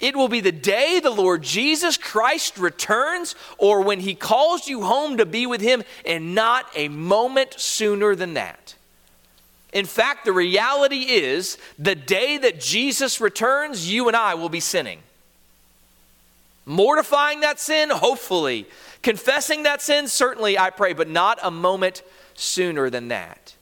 It 0.00 0.16
will 0.16 0.28
be 0.28 0.40
the 0.40 0.50
day 0.50 0.98
the 0.98 1.10
Lord 1.10 1.42
Jesus 1.42 1.98
Christ 1.98 2.58
returns 2.58 3.34
or 3.58 3.82
when 3.82 4.00
he 4.00 4.14
calls 4.14 4.66
you 4.66 4.82
home 4.82 5.18
to 5.18 5.26
be 5.26 5.46
with 5.46 5.60
him, 5.60 5.82
and 6.06 6.34
not 6.34 6.66
a 6.74 6.88
moment 6.88 7.60
sooner 7.60 8.14
than 8.14 8.34
that. 8.34 8.74
In 9.72 9.84
fact, 9.84 10.24
the 10.24 10.32
reality 10.32 11.02
is 11.02 11.58
the 11.78 11.94
day 11.94 12.38
that 12.38 12.60
Jesus 12.60 13.20
returns, 13.20 13.92
you 13.92 14.08
and 14.08 14.16
I 14.16 14.34
will 14.34 14.48
be 14.48 14.58
sinning. 14.58 15.00
Mortifying 16.66 17.40
that 17.40 17.60
sin, 17.60 17.90
hopefully. 17.90 18.66
Confessing 19.02 19.64
that 19.64 19.82
sin, 19.82 20.08
certainly, 20.08 20.58
I 20.58 20.70
pray, 20.70 20.92
but 20.92 21.08
not 21.08 21.38
a 21.42 21.50
moment 21.50 22.02
sooner 22.34 22.90
than 22.90 23.08
that. 23.08 23.54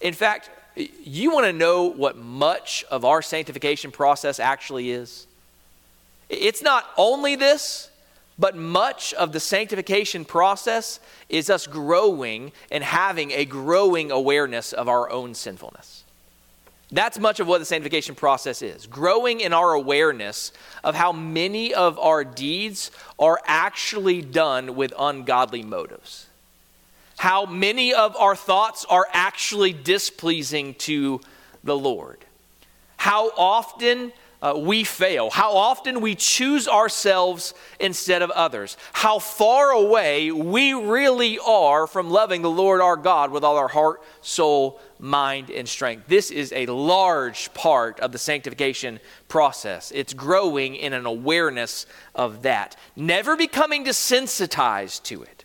In 0.00 0.14
fact, 0.14 0.50
you 0.76 1.32
want 1.32 1.46
to 1.46 1.52
know 1.52 1.84
what 1.84 2.16
much 2.16 2.84
of 2.90 3.04
our 3.04 3.22
sanctification 3.22 3.90
process 3.90 4.38
actually 4.38 4.90
is? 4.90 5.26
It's 6.28 6.62
not 6.62 6.84
only 6.96 7.36
this, 7.36 7.90
but 8.38 8.56
much 8.56 9.14
of 9.14 9.32
the 9.32 9.40
sanctification 9.40 10.24
process 10.24 11.00
is 11.28 11.48
us 11.48 11.66
growing 11.66 12.52
and 12.70 12.84
having 12.84 13.30
a 13.30 13.44
growing 13.44 14.10
awareness 14.10 14.72
of 14.72 14.88
our 14.88 15.10
own 15.10 15.34
sinfulness. 15.34 16.04
That's 16.92 17.18
much 17.18 17.40
of 17.40 17.48
what 17.48 17.58
the 17.58 17.64
sanctification 17.64 18.14
process 18.14 18.62
is 18.62 18.86
growing 18.86 19.40
in 19.40 19.52
our 19.52 19.72
awareness 19.72 20.52
of 20.84 20.94
how 20.94 21.12
many 21.12 21.74
of 21.74 21.98
our 21.98 22.22
deeds 22.22 22.90
are 23.18 23.40
actually 23.44 24.22
done 24.22 24.76
with 24.76 24.92
ungodly 24.96 25.64
motives, 25.64 26.26
how 27.16 27.46
many 27.46 27.92
of 27.92 28.14
our 28.16 28.36
thoughts 28.36 28.84
are 28.88 29.06
actually 29.12 29.72
displeasing 29.72 30.74
to 30.74 31.20
the 31.64 31.76
Lord, 31.76 32.18
how 32.98 33.30
often 33.36 34.12
uh, 34.46 34.56
we 34.56 34.84
fail, 34.84 35.28
how 35.30 35.56
often 35.56 36.00
we 36.00 36.14
choose 36.14 36.68
ourselves 36.68 37.52
instead 37.80 38.22
of 38.22 38.30
others, 38.30 38.76
how 38.92 39.18
far 39.18 39.70
away 39.70 40.30
we 40.30 40.72
really 40.72 41.38
are 41.40 41.88
from 41.88 42.10
loving 42.10 42.42
the 42.42 42.50
Lord 42.50 42.80
our 42.80 42.96
God 42.96 43.32
with 43.32 43.42
all 43.42 43.56
our 43.56 43.66
heart, 43.66 44.02
soul, 44.20 44.80
mind, 45.00 45.50
and 45.50 45.68
strength. 45.68 46.06
This 46.06 46.30
is 46.30 46.52
a 46.52 46.66
large 46.66 47.52
part 47.54 47.98
of 47.98 48.12
the 48.12 48.18
sanctification 48.18 49.00
process. 49.26 49.90
It's 49.92 50.14
growing 50.14 50.76
in 50.76 50.92
an 50.92 51.06
awareness 51.06 51.86
of 52.14 52.42
that, 52.42 52.76
never 52.94 53.36
becoming 53.36 53.84
desensitized 53.84 55.02
to 55.04 55.24
it. 55.24 55.44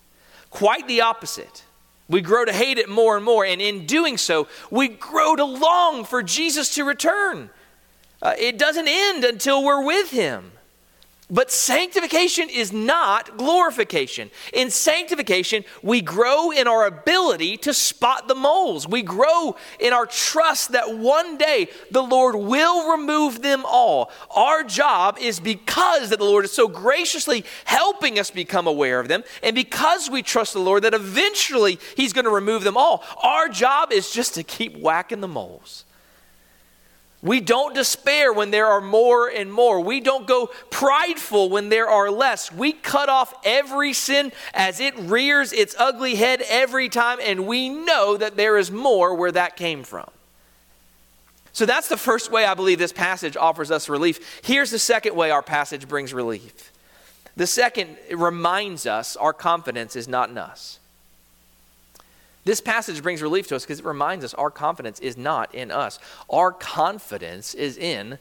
Quite 0.51 0.87
the 0.87 1.01
opposite. 1.01 1.63
We 2.07 2.21
grow 2.21 2.45
to 2.45 2.53
hate 2.53 2.77
it 2.77 2.89
more 2.89 3.15
and 3.15 3.25
more, 3.25 3.45
and 3.45 3.61
in 3.61 3.87
doing 3.87 4.17
so, 4.17 4.47
we 4.69 4.89
grow 4.89 5.35
to 5.35 5.45
long 5.45 6.03
for 6.03 6.21
Jesus 6.21 6.75
to 6.75 6.83
return 6.83 7.49
uh, 8.21 8.33
it 8.37 8.57
doesn't 8.57 8.87
end 8.87 9.23
until 9.23 9.63
we're 9.63 9.83
with 9.83 10.11
Him. 10.11 10.51
But 11.33 11.49
sanctification 11.49 12.49
is 12.49 12.73
not 12.73 13.37
glorification. 13.37 14.29
In 14.51 14.69
sanctification, 14.69 15.63
we 15.81 16.01
grow 16.01 16.51
in 16.51 16.67
our 16.67 16.85
ability 16.85 17.55
to 17.59 17.73
spot 17.73 18.27
the 18.27 18.35
moles. 18.35 18.85
We 18.85 19.01
grow 19.01 19.55
in 19.79 19.93
our 19.93 20.05
trust 20.05 20.73
that 20.73 20.97
one 20.97 21.37
day 21.37 21.69
the 21.89 22.03
Lord 22.03 22.35
will 22.35 22.91
remove 22.91 23.41
them 23.41 23.63
all. 23.65 24.11
Our 24.29 24.65
job 24.65 25.19
is 25.21 25.39
because 25.39 26.09
that 26.09 26.19
the 26.19 26.25
Lord 26.25 26.43
is 26.43 26.51
so 26.51 26.67
graciously 26.67 27.45
helping 27.63 28.19
us 28.19 28.29
become 28.29 28.67
aware 28.67 28.99
of 28.99 29.07
them, 29.07 29.23
and 29.41 29.55
because 29.55 30.09
we 30.09 30.23
trust 30.23 30.51
the 30.51 30.59
Lord 30.59 30.83
that 30.83 30.93
eventually 30.93 31.79
He's 31.95 32.11
going 32.11 32.25
to 32.25 32.31
remove 32.31 32.65
them 32.65 32.75
all. 32.75 33.05
Our 33.23 33.47
job 33.47 33.93
is 33.93 34.11
just 34.11 34.33
to 34.35 34.43
keep 34.43 34.75
whacking 34.75 35.21
the 35.21 35.29
moles. 35.29 35.85
We 37.23 37.39
don't 37.39 37.75
despair 37.75 38.33
when 38.33 38.49
there 38.49 38.65
are 38.65 38.81
more 38.81 39.27
and 39.27 39.53
more. 39.53 39.79
We 39.79 39.99
don't 39.99 40.25
go 40.25 40.47
prideful 40.71 41.49
when 41.49 41.69
there 41.69 41.87
are 41.87 42.09
less. 42.09 42.51
We 42.51 42.71
cut 42.71 43.09
off 43.09 43.33
every 43.45 43.93
sin 43.93 44.31
as 44.55 44.79
it 44.79 44.97
rears 44.97 45.53
its 45.53 45.75
ugly 45.77 46.15
head 46.15 46.41
every 46.49 46.89
time, 46.89 47.19
and 47.21 47.45
we 47.45 47.69
know 47.69 48.17
that 48.17 48.37
there 48.37 48.57
is 48.57 48.71
more 48.71 49.13
where 49.13 49.31
that 49.31 49.55
came 49.55 49.83
from. 49.83 50.09
So 51.53 51.65
that's 51.65 51.89
the 51.89 51.97
first 51.97 52.31
way 52.31 52.45
I 52.45 52.55
believe 52.55 52.79
this 52.79 52.93
passage 52.93 53.37
offers 53.37 53.69
us 53.69 53.87
relief. 53.87 54.41
Here's 54.43 54.71
the 54.71 54.79
second 54.79 55.15
way 55.15 55.29
our 55.29 55.43
passage 55.43 55.87
brings 55.87 56.13
relief. 56.13 56.71
The 57.35 57.47
second 57.47 57.97
reminds 58.11 58.87
us 58.87 59.15
our 59.15 59.33
confidence 59.33 59.95
is 59.95 60.07
not 60.07 60.29
in 60.29 60.37
us. 60.37 60.79
This 62.43 62.61
passage 62.61 63.03
brings 63.03 63.21
relief 63.21 63.47
to 63.47 63.55
us 63.55 63.63
because 63.63 63.79
it 63.79 63.85
reminds 63.85 64.25
us 64.25 64.33
our 64.33 64.49
confidence 64.49 64.99
is 64.99 65.17
not 65.17 65.53
in 65.53 65.71
us. 65.71 65.99
Our 66.29 66.51
confidence 66.51 67.53
is 67.53 67.77
in 67.77 68.17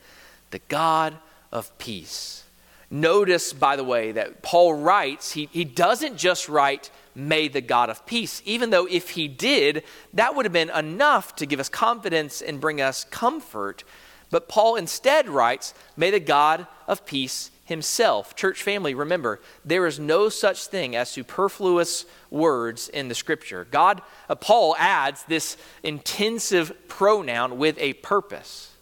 the 0.51 0.61
God 0.69 1.17
of 1.53 1.77
peace. 1.79 2.45
Notice, 2.91 3.53
by 3.53 3.77
the 3.77 3.85
way, 3.85 4.13
that 4.13 4.43
Paul 4.43 4.75
writes, 4.75 5.33
he, 5.33 5.49
he 5.53 5.65
doesn't 5.65 6.17
just 6.17 6.49
write, 6.49 6.91
May 7.15 7.49
the 7.49 7.61
God 7.61 7.89
of 7.89 8.05
peace, 8.05 8.43
even 8.45 8.71
though 8.71 8.87
if 8.87 9.11
he 9.11 9.29
did, 9.29 9.85
that 10.15 10.35
would 10.35 10.45
have 10.45 10.53
been 10.53 10.71
enough 10.71 11.35
to 11.37 11.47
give 11.47 11.61
us 11.61 11.69
confidence 11.69 12.43
and 12.43 12.61
bring 12.61 12.81
us 12.81 13.05
comfort. 13.05 13.85
But 14.31 14.49
Paul 14.49 14.77
instead 14.77 15.29
writes, 15.29 15.75
May 15.97 16.11
the 16.11 16.21
God 16.21 16.67
of 16.87 17.07
peace 17.07 17.51
himself. 17.71 18.37
Church 18.37 18.63
family, 18.63 18.93
remember, 18.95 19.41
there 19.65 19.87
is 19.87 19.99
no 19.99 20.29
such 20.29 20.67
thing 20.67 20.95
as 20.95 21.09
superfluous 21.09 22.05
words 22.29 22.91
in 22.91 23.09
the 23.09 23.15
scripture. 23.15 23.67
God, 23.71 24.03
uh, 24.29 24.35
Paul 24.35 24.77
adds 24.79 25.25
this 25.25 25.57
intensive 25.83 26.89
pronoun 26.89 27.57
with 27.57 27.79
a 27.79 27.95
purpose. 27.95 28.73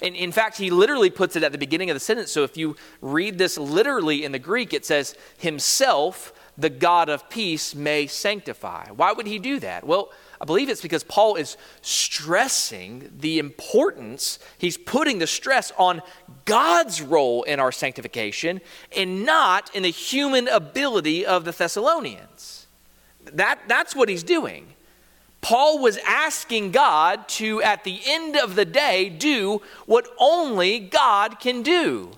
And 0.00 0.14
in 0.14 0.30
fact, 0.30 0.58
he 0.58 0.70
literally 0.70 1.10
puts 1.10 1.36
it 1.36 1.42
at 1.42 1.52
the 1.52 1.58
beginning 1.58 1.90
of 1.90 1.94
the 1.94 2.00
sentence. 2.00 2.30
So 2.30 2.44
if 2.44 2.56
you 2.56 2.76
read 3.00 3.38
this 3.38 3.58
literally 3.58 4.24
in 4.24 4.32
the 4.32 4.38
Greek, 4.38 4.72
it 4.72 4.84
says, 4.84 5.16
Himself, 5.38 6.32
the 6.58 6.70
God 6.70 7.08
of 7.08 7.28
peace, 7.30 7.74
may 7.74 8.06
sanctify. 8.06 8.90
Why 8.90 9.12
would 9.12 9.26
he 9.26 9.38
do 9.38 9.58
that? 9.60 9.84
Well, 9.84 10.10
I 10.40 10.44
believe 10.44 10.68
it's 10.68 10.82
because 10.82 11.04
Paul 11.04 11.36
is 11.36 11.56
stressing 11.82 13.10
the 13.18 13.38
importance, 13.38 14.38
he's 14.58 14.76
putting 14.76 15.18
the 15.18 15.26
stress 15.26 15.72
on 15.78 16.02
God's 16.44 17.00
role 17.00 17.42
in 17.44 17.58
our 17.60 17.72
sanctification 17.72 18.60
and 18.96 19.24
not 19.24 19.74
in 19.74 19.82
the 19.82 19.90
human 19.90 20.48
ability 20.48 21.24
of 21.24 21.44
the 21.44 21.52
Thessalonians. 21.52 22.66
That, 23.32 23.60
that's 23.66 23.96
what 23.96 24.08
he's 24.08 24.22
doing. 24.22 24.68
Paul 25.40 25.78
was 25.78 25.98
asking 25.98 26.72
God 26.72 27.28
to, 27.28 27.62
at 27.62 27.84
the 27.84 28.00
end 28.04 28.36
of 28.36 28.56
the 28.56 28.64
day, 28.64 29.08
do 29.08 29.62
what 29.86 30.08
only 30.18 30.80
God 30.80 31.38
can 31.38 31.62
do. 31.62 32.10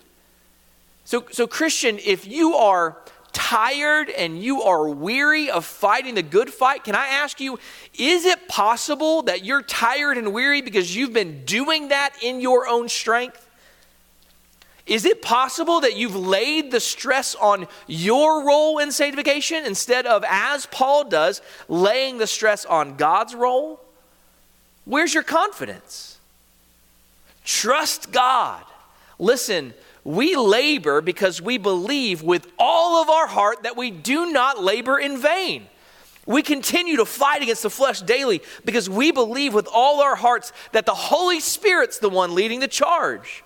So, 1.04 1.26
so 1.30 1.46
Christian, 1.46 1.98
if 2.04 2.26
you 2.26 2.54
are 2.54 2.96
tired 3.38 4.10
and 4.10 4.42
you 4.42 4.62
are 4.62 4.88
weary 4.88 5.48
of 5.48 5.64
fighting 5.64 6.16
the 6.16 6.24
good 6.24 6.52
fight, 6.52 6.82
can 6.82 6.96
I 6.96 7.06
ask 7.06 7.38
you, 7.38 7.56
is 7.96 8.24
it 8.24 8.48
possible 8.48 9.22
that 9.22 9.44
you're 9.44 9.62
tired 9.62 10.18
and 10.18 10.32
weary 10.32 10.60
because 10.60 10.96
you've 10.96 11.12
been 11.12 11.44
doing 11.44 11.88
that 11.88 12.16
in 12.20 12.40
your 12.40 12.66
own 12.66 12.88
strength? 12.88 13.46
Is 14.86 15.04
it 15.04 15.22
possible 15.22 15.82
that 15.82 15.94
you've 15.94 16.16
laid 16.16 16.72
the 16.72 16.80
stress 16.80 17.36
on 17.36 17.68
your 17.86 18.44
role 18.44 18.78
in 18.78 18.90
sanctification 18.90 19.64
instead 19.64 20.04
of, 20.04 20.24
as 20.28 20.66
Paul 20.66 21.08
does, 21.08 21.40
laying 21.68 22.18
the 22.18 22.26
stress 22.26 22.64
on 22.64 22.96
God's 22.96 23.36
role? 23.36 23.80
Where's 24.84 25.14
your 25.14 25.22
confidence? 25.22 26.18
Trust 27.44 28.10
God. 28.10 28.64
Listen, 29.20 29.74
we 30.08 30.36
labor 30.36 31.02
because 31.02 31.42
we 31.42 31.58
believe 31.58 32.22
with 32.22 32.50
all 32.58 33.02
of 33.02 33.10
our 33.10 33.26
heart 33.26 33.64
that 33.64 33.76
we 33.76 33.90
do 33.90 34.32
not 34.32 34.58
labor 34.58 34.98
in 34.98 35.18
vain. 35.18 35.66
We 36.24 36.40
continue 36.40 36.96
to 36.96 37.04
fight 37.04 37.42
against 37.42 37.62
the 37.62 37.68
flesh 37.68 38.00
daily 38.00 38.40
because 38.64 38.88
we 38.88 39.12
believe 39.12 39.52
with 39.52 39.68
all 39.70 40.00
our 40.00 40.16
hearts 40.16 40.54
that 40.72 40.86
the 40.86 40.94
Holy 40.94 41.40
Spirit's 41.40 41.98
the 41.98 42.08
one 42.08 42.34
leading 42.34 42.60
the 42.60 42.68
charge. 42.68 43.44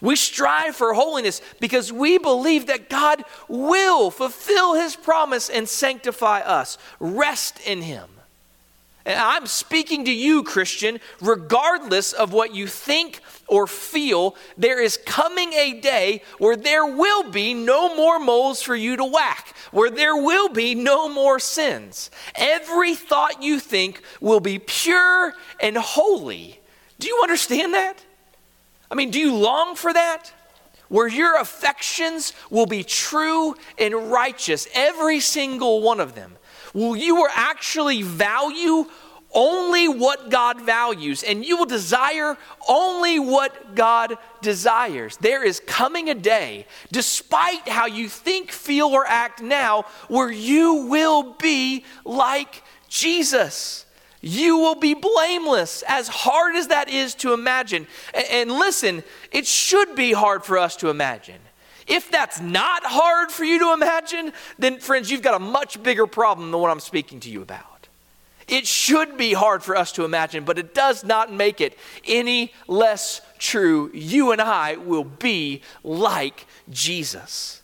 We 0.00 0.14
strive 0.14 0.76
for 0.76 0.94
holiness 0.94 1.42
because 1.58 1.92
we 1.92 2.18
believe 2.18 2.68
that 2.68 2.88
God 2.88 3.24
will 3.48 4.12
fulfill 4.12 4.74
his 4.74 4.94
promise 4.94 5.50
and 5.50 5.68
sanctify 5.68 6.42
us. 6.42 6.78
Rest 7.00 7.58
in 7.66 7.82
him. 7.82 8.08
And 9.04 9.18
I'm 9.18 9.46
speaking 9.46 10.04
to 10.04 10.12
you, 10.12 10.44
Christian, 10.44 11.00
regardless 11.20 12.12
of 12.12 12.32
what 12.32 12.54
you 12.54 12.68
think 12.68 13.20
or 13.48 13.66
feel, 13.66 14.36
there 14.56 14.80
is 14.80 14.98
coming 15.04 15.52
a 15.54 15.80
day 15.80 16.22
where 16.38 16.56
there 16.56 16.86
will 16.86 17.30
be 17.30 17.54
no 17.54 17.96
more 17.96 18.18
moles 18.18 18.62
for 18.62 18.76
you 18.76 18.96
to 18.96 19.04
whack, 19.04 19.54
where 19.72 19.90
there 19.90 20.16
will 20.16 20.48
be 20.48 20.74
no 20.74 21.08
more 21.08 21.38
sins. 21.38 22.10
Every 22.34 22.94
thought 22.94 23.42
you 23.42 23.58
think 23.58 24.02
will 24.20 24.40
be 24.40 24.58
pure 24.58 25.34
and 25.60 25.76
holy. 25.76 26.60
Do 26.98 27.08
you 27.08 27.20
understand 27.22 27.74
that? 27.74 28.04
I 28.90 28.94
mean, 28.94 29.10
do 29.10 29.18
you 29.18 29.34
long 29.34 29.76
for 29.76 29.92
that? 29.92 30.32
Where 30.88 31.08
your 31.08 31.38
affections 31.38 32.32
will 32.50 32.66
be 32.66 32.82
true 32.82 33.54
and 33.76 34.10
righteous, 34.10 34.66
every 34.74 35.20
single 35.20 35.82
one 35.82 36.00
of 36.00 36.14
them. 36.14 36.36
Will 36.74 36.96
you 36.96 37.26
actually 37.34 38.02
value 38.02 38.86
only 39.34 39.88
what 39.88 40.30
God 40.30 40.60
values, 40.60 41.22
and 41.22 41.44
you 41.44 41.56
will 41.56 41.66
desire 41.66 42.36
only 42.68 43.18
what 43.18 43.74
God 43.74 44.16
desires. 44.40 45.16
There 45.18 45.44
is 45.44 45.60
coming 45.60 46.08
a 46.08 46.14
day, 46.14 46.66
despite 46.90 47.68
how 47.68 47.86
you 47.86 48.08
think, 48.08 48.50
feel, 48.50 48.88
or 48.88 49.06
act 49.06 49.42
now, 49.42 49.84
where 50.08 50.30
you 50.30 50.86
will 50.88 51.34
be 51.34 51.84
like 52.04 52.62
Jesus. 52.88 53.84
You 54.20 54.58
will 54.58 54.74
be 54.74 54.94
blameless, 54.94 55.84
as 55.86 56.08
hard 56.08 56.56
as 56.56 56.68
that 56.68 56.88
is 56.88 57.14
to 57.16 57.32
imagine. 57.34 57.86
And, 58.32 58.50
listen, 58.50 59.04
it 59.30 59.46
should 59.46 59.94
be 59.94 60.12
hard 60.12 60.42
for 60.44 60.58
us 60.58 60.74
to 60.76 60.88
imagine. 60.88 61.40
If 61.86 62.10
that's 62.10 62.40
not 62.40 62.84
hard 62.84 63.30
for 63.30 63.44
you 63.44 63.60
to 63.60 63.72
imagine, 63.72 64.32
then, 64.58 64.80
friends, 64.80 65.10
you've 65.10 65.22
got 65.22 65.34
a 65.34 65.38
much 65.38 65.82
bigger 65.82 66.06
problem 66.06 66.50
than 66.50 66.60
what 66.60 66.70
I'm 66.70 66.80
speaking 66.80 67.20
to 67.20 67.30
you 67.30 67.42
about. 67.42 67.77
It 68.48 68.66
should 68.66 69.16
be 69.16 69.34
hard 69.34 69.62
for 69.62 69.76
us 69.76 69.92
to 69.92 70.04
imagine, 70.04 70.44
but 70.44 70.58
it 70.58 70.74
does 70.74 71.04
not 71.04 71.32
make 71.32 71.60
it 71.60 71.78
any 72.06 72.52
less 72.66 73.20
true. 73.38 73.90
You 73.92 74.32
and 74.32 74.40
I 74.40 74.76
will 74.76 75.04
be 75.04 75.62
like 75.84 76.46
Jesus. 76.70 77.62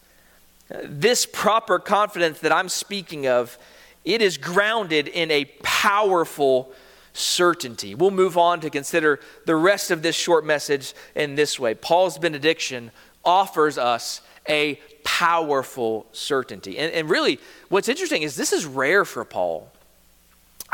This 0.82 1.26
proper 1.26 1.78
confidence 1.78 2.40
that 2.40 2.52
I'm 2.52 2.68
speaking 2.68 3.26
of, 3.26 3.58
it 4.04 4.20
is 4.20 4.36
grounded 4.36 5.08
in 5.08 5.30
a 5.30 5.46
powerful 5.62 6.72
certainty. 7.14 7.94
We'll 7.94 8.10
move 8.10 8.36
on 8.36 8.60
to 8.60 8.70
consider 8.70 9.20
the 9.46 9.56
rest 9.56 9.90
of 9.90 10.02
this 10.02 10.16
short 10.16 10.44
message 10.44 10.92
in 11.14 11.34
this 11.34 11.58
way. 11.58 11.74
Paul's 11.74 12.18
benediction 12.18 12.90
offers 13.24 13.78
us 13.78 14.20
a 14.48 14.78
powerful 15.04 16.06
certainty. 16.12 16.76
And, 16.78 16.92
and 16.92 17.08
really, 17.08 17.38
what's 17.68 17.88
interesting 17.88 18.22
is 18.22 18.36
this 18.36 18.52
is 18.52 18.66
rare 18.66 19.04
for 19.04 19.24
Paul. 19.24 19.70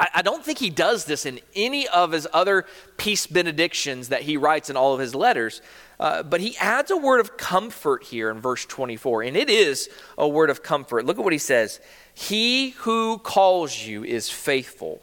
I, 0.00 0.08
I 0.16 0.22
don't 0.22 0.42
think 0.42 0.58
he 0.58 0.70
does 0.70 1.04
this 1.04 1.26
in 1.26 1.40
any 1.54 1.86
of 1.86 2.12
his 2.12 2.26
other 2.32 2.66
peace 2.96 3.26
benedictions 3.26 4.08
that 4.08 4.22
he 4.22 4.36
writes 4.36 4.70
in 4.70 4.76
all 4.76 4.94
of 4.94 5.00
his 5.00 5.14
letters. 5.14 5.60
Uh, 6.00 6.22
but 6.22 6.40
he 6.40 6.56
adds 6.56 6.90
a 6.90 6.96
word 6.96 7.20
of 7.20 7.36
comfort 7.36 8.04
here 8.04 8.30
in 8.30 8.40
verse 8.40 8.64
24, 8.64 9.22
and 9.22 9.36
it 9.36 9.50
is 9.50 9.90
a 10.16 10.26
word 10.26 10.48
of 10.48 10.62
comfort. 10.62 11.04
Look 11.04 11.18
at 11.18 11.24
what 11.24 11.34
he 11.34 11.38
says 11.38 11.78
He 12.14 12.70
who 12.70 13.18
calls 13.18 13.78
you 13.78 14.02
is 14.02 14.30
faithful, 14.30 15.02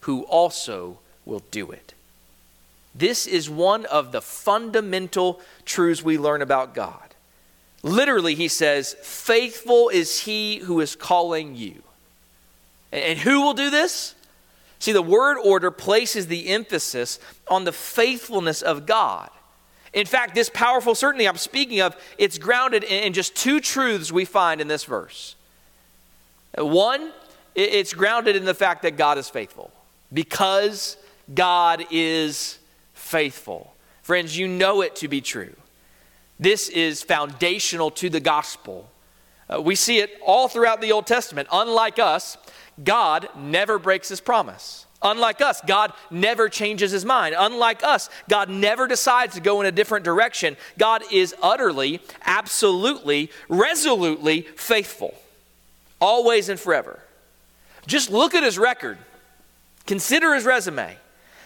who 0.00 0.22
also 0.22 0.98
will 1.26 1.42
do 1.50 1.70
it. 1.70 1.92
This 2.94 3.26
is 3.26 3.50
one 3.50 3.84
of 3.84 4.10
the 4.10 4.22
fundamental 4.22 5.40
truths 5.66 6.02
we 6.02 6.16
learn 6.16 6.40
about 6.40 6.74
God. 6.74 7.14
Literally, 7.82 8.34
he 8.34 8.48
says, 8.48 8.96
Faithful 9.02 9.90
is 9.90 10.20
he 10.20 10.56
who 10.56 10.80
is 10.80 10.96
calling 10.96 11.54
you. 11.54 11.82
And 12.90 13.18
who 13.18 13.42
will 13.42 13.52
do 13.52 13.68
this? 13.68 14.14
See, 14.78 14.92
the 14.92 15.02
word 15.02 15.38
order 15.38 15.70
places 15.70 16.26
the 16.26 16.48
emphasis 16.48 17.18
on 17.48 17.64
the 17.64 17.72
faithfulness 17.72 18.62
of 18.62 18.86
God. 18.86 19.30
In 19.92 20.06
fact, 20.06 20.34
this 20.34 20.50
powerful 20.50 20.94
certainty 20.94 21.26
I'm 21.26 21.36
speaking 21.36 21.80
of, 21.80 21.96
it's 22.18 22.38
grounded 22.38 22.84
in 22.84 23.12
just 23.12 23.34
two 23.34 23.60
truths 23.60 24.12
we 24.12 24.24
find 24.24 24.60
in 24.60 24.68
this 24.68 24.84
verse. 24.84 25.34
One, 26.56 27.12
it's 27.54 27.92
grounded 27.92 28.36
in 28.36 28.44
the 28.44 28.54
fact 28.54 28.82
that 28.82 28.96
God 28.96 29.18
is 29.18 29.28
faithful. 29.28 29.70
Because 30.12 30.96
God 31.34 31.84
is 31.90 32.58
faithful. 32.94 33.74
Friends, 34.02 34.36
you 34.38 34.48
know 34.48 34.80
it 34.82 34.96
to 34.96 35.08
be 35.08 35.20
true. 35.20 35.54
This 36.38 36.68
is 36.68 37.02
foundational 37.02 37.90
to 37.92 38.08
the 38.08 38.20
gospel. 38.20 38.90
Uh, 39.52 39.60
we 39.60 39.74
see 39.74 39.98
it 39.98 40.18
all 40.24 40.48
throughout 40.48 40.80
the 40.80 40.92
Old 40.92 41.06
Testament. 41.06 41.48
Unlike 41.50 41.98
us, 41.98 42.36
God 42.82 43.28
never 43.36 43.78
breaks 43.78 44.08
his 44.08 44.20
promise. 44.20 44.86
Unlike 45.00 45.40
us, 45.40 45.60
God 45.60 45.92
never 46.10 46.48
changes 46.48 46.90
his 46.90 47.04
mind. 47.04 47.36
Unlike 47.38 47.84
us, 47.84 48.10
God 48.28 48.48
never 48.48 48.88
decides 48.88 49.34
to 49.34 49.40
go 49.40 49.60
in 49.60 49.66
a 49.66 49.72
different 49.72 50.04
direction. 50.04 50.56
God 50.76 51.02
is 51.12 51.34
utterly, 51.40 52.00
absolutely, 52.24 53.30
resolutely 53.48 54.42
faithful, 54.56 55.14
always 56.00 56.48
and 56.48 56.58
forever. 56.58 57.00
Just 57.86 58.10
look 58.10 58.34
at 58.34 58.42
his 58.42 58.58
record, 58.58 58.98
consider 59.86 60.34
his 60.34 60.44
resume. 60.44 60.96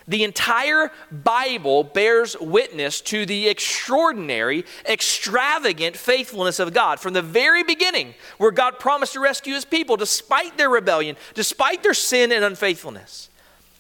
The 0.09 0.25
entire 0.25 0.91
Bible 1.11 1.85
bears 1.85 2.37
witness 2.41 3.01
to 3.03 3.25
the 3.25 3.49
extraordinary, 3.49 4.65
extravagant 4.89 5.97
faithfulness 5.97 6.59
of 6.59 6.75
God. 6.75 6.99
From 6.99 7.13
the 7.13 7.23
very 7.23 7.63
beginning, 7.63 8.15
where 8.39 8.51
God 8.51 8.79
promised 8.79 9.13
to 9.15 9.21
rescue 9.21 9.55
his 9.55 9.65
people 9.65 9.97
despite 9.97 10.59
their 10.59 10.71
rebellion, 10.71 11.17
despite 11.35 11.83
their 11.83 11.95
sin 11.95 12.33
and 12.33 12.45
unfaithfulness. 12.45 13.29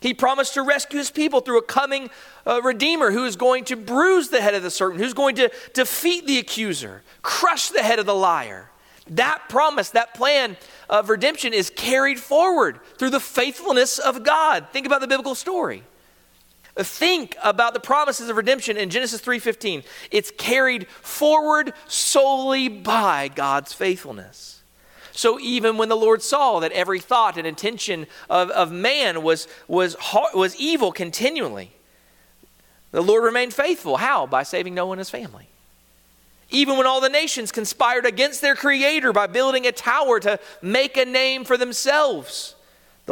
He 0.01 0.15
promised 0.15 0.55
to 0.55 0.63
rescue 0.63 0.99
his 0.99 1.11
people 1.11 1.41
through 1.41 1.59
a 1.59 1.63
coming 1.63 2.11
uh, 2.45 2.61
Redeemer 2.63 3.13
who 3.13 3.25
is 3.25 3.37
going 3.37 3.65
to 3.67 3.77
bruise 3.77 4.29
the 4.29 4.43
head 4.43 4.55
of 4.55 4.63
the 4.65 4.71
serpent, 4.71 5.01
who's 5.01 5.15
going 5.15 5.37
to 5.37 5.51
defeat 5.75 6.27
the 6.27 6.39
accuser, 6.39 7.03
crush 7.23 7.69
the 7.69 7.83
head 7.83 8.01
of 8.01 8.07
the 8.07 8.15
liar. 8.15 8.69
That 9.09 9.49
promise, 9.49 9.91
that 9.91 10.15
plan 10.15 10.57
of 10.89 11.09
redemption 11.09 11.53
is 11.53 11.71
carried 11.71 12.19
forward 12.19 12.81
through 12.99 13.11
the 13.11 13.21
faithfulness 13.21 13.99
of 13.99 14.25
God. 14.25 14.67
Think 14.73 14.87
about 14.87 15.01
the 15.01 15.09
biblical 15.09 15.35
story. 15.35 15.85
Think 16.77 17.37
about 17.43 17.75
the 17.75 17.81
promises 17.81 18.31
of 18.31 18.37
redemption 18.37 18.77
in 18.77 18.89
Genesis 18.89 19.21
3:15. 19.21 19.85
It's 20.11 20.31
carried 20.39 20.89
forward 20.89 21.75
solely 21.87 22.69
by 22.69 23.29
God's 23.29 23.73
faithfulness. 23.73 24.63
So 25.13 25.39
even 25.39 25.77
when 25.77 25.91
the 25.91 25.97
Lord 25.97 26.23
saw 26.23 26.61
that 26.61 26.73
every 26.73 26.99
thought 26.99 27.37
and 27.37 27.47
intention 27.47 28.07
of, 28.31 28.51
of 28.51 28.73
man 28.73 29.23
was, 29.23 29.47
was, 29.69 29.95
was 30.35 30.57
evil 30.57 30.91
continually, 30.91 31.73
the 32.93 33.03
Lord 33.03 33.23
remained 33.23 33.53
faithful. 33.53 33.99
How? 33.99 34.27
By 34.27 34.43
saving 34.43 34.75
Noah 34.75 34.93
and 34.93 34.99
his 34.99 35.11
family. 35.11 35.49
Even 36.49 36.77
when 36.79 36.87
all 36.87 37.01
the 37.01 37.11
nations 37.11 37.53
conspired 37.53 38.07
against 38.07 38.41
their 38.41 38.55
Creator 38.55 39.13
by 39.13 39.27
building 39.27 39.67
a 39.67 39.73
tower 39.73 40.19
to 40.21 40.41
make 40.63 40.97
a 40.97 41.05
name 41.05 41.45
for 41.45 41.59
themselves, 41.59 42.55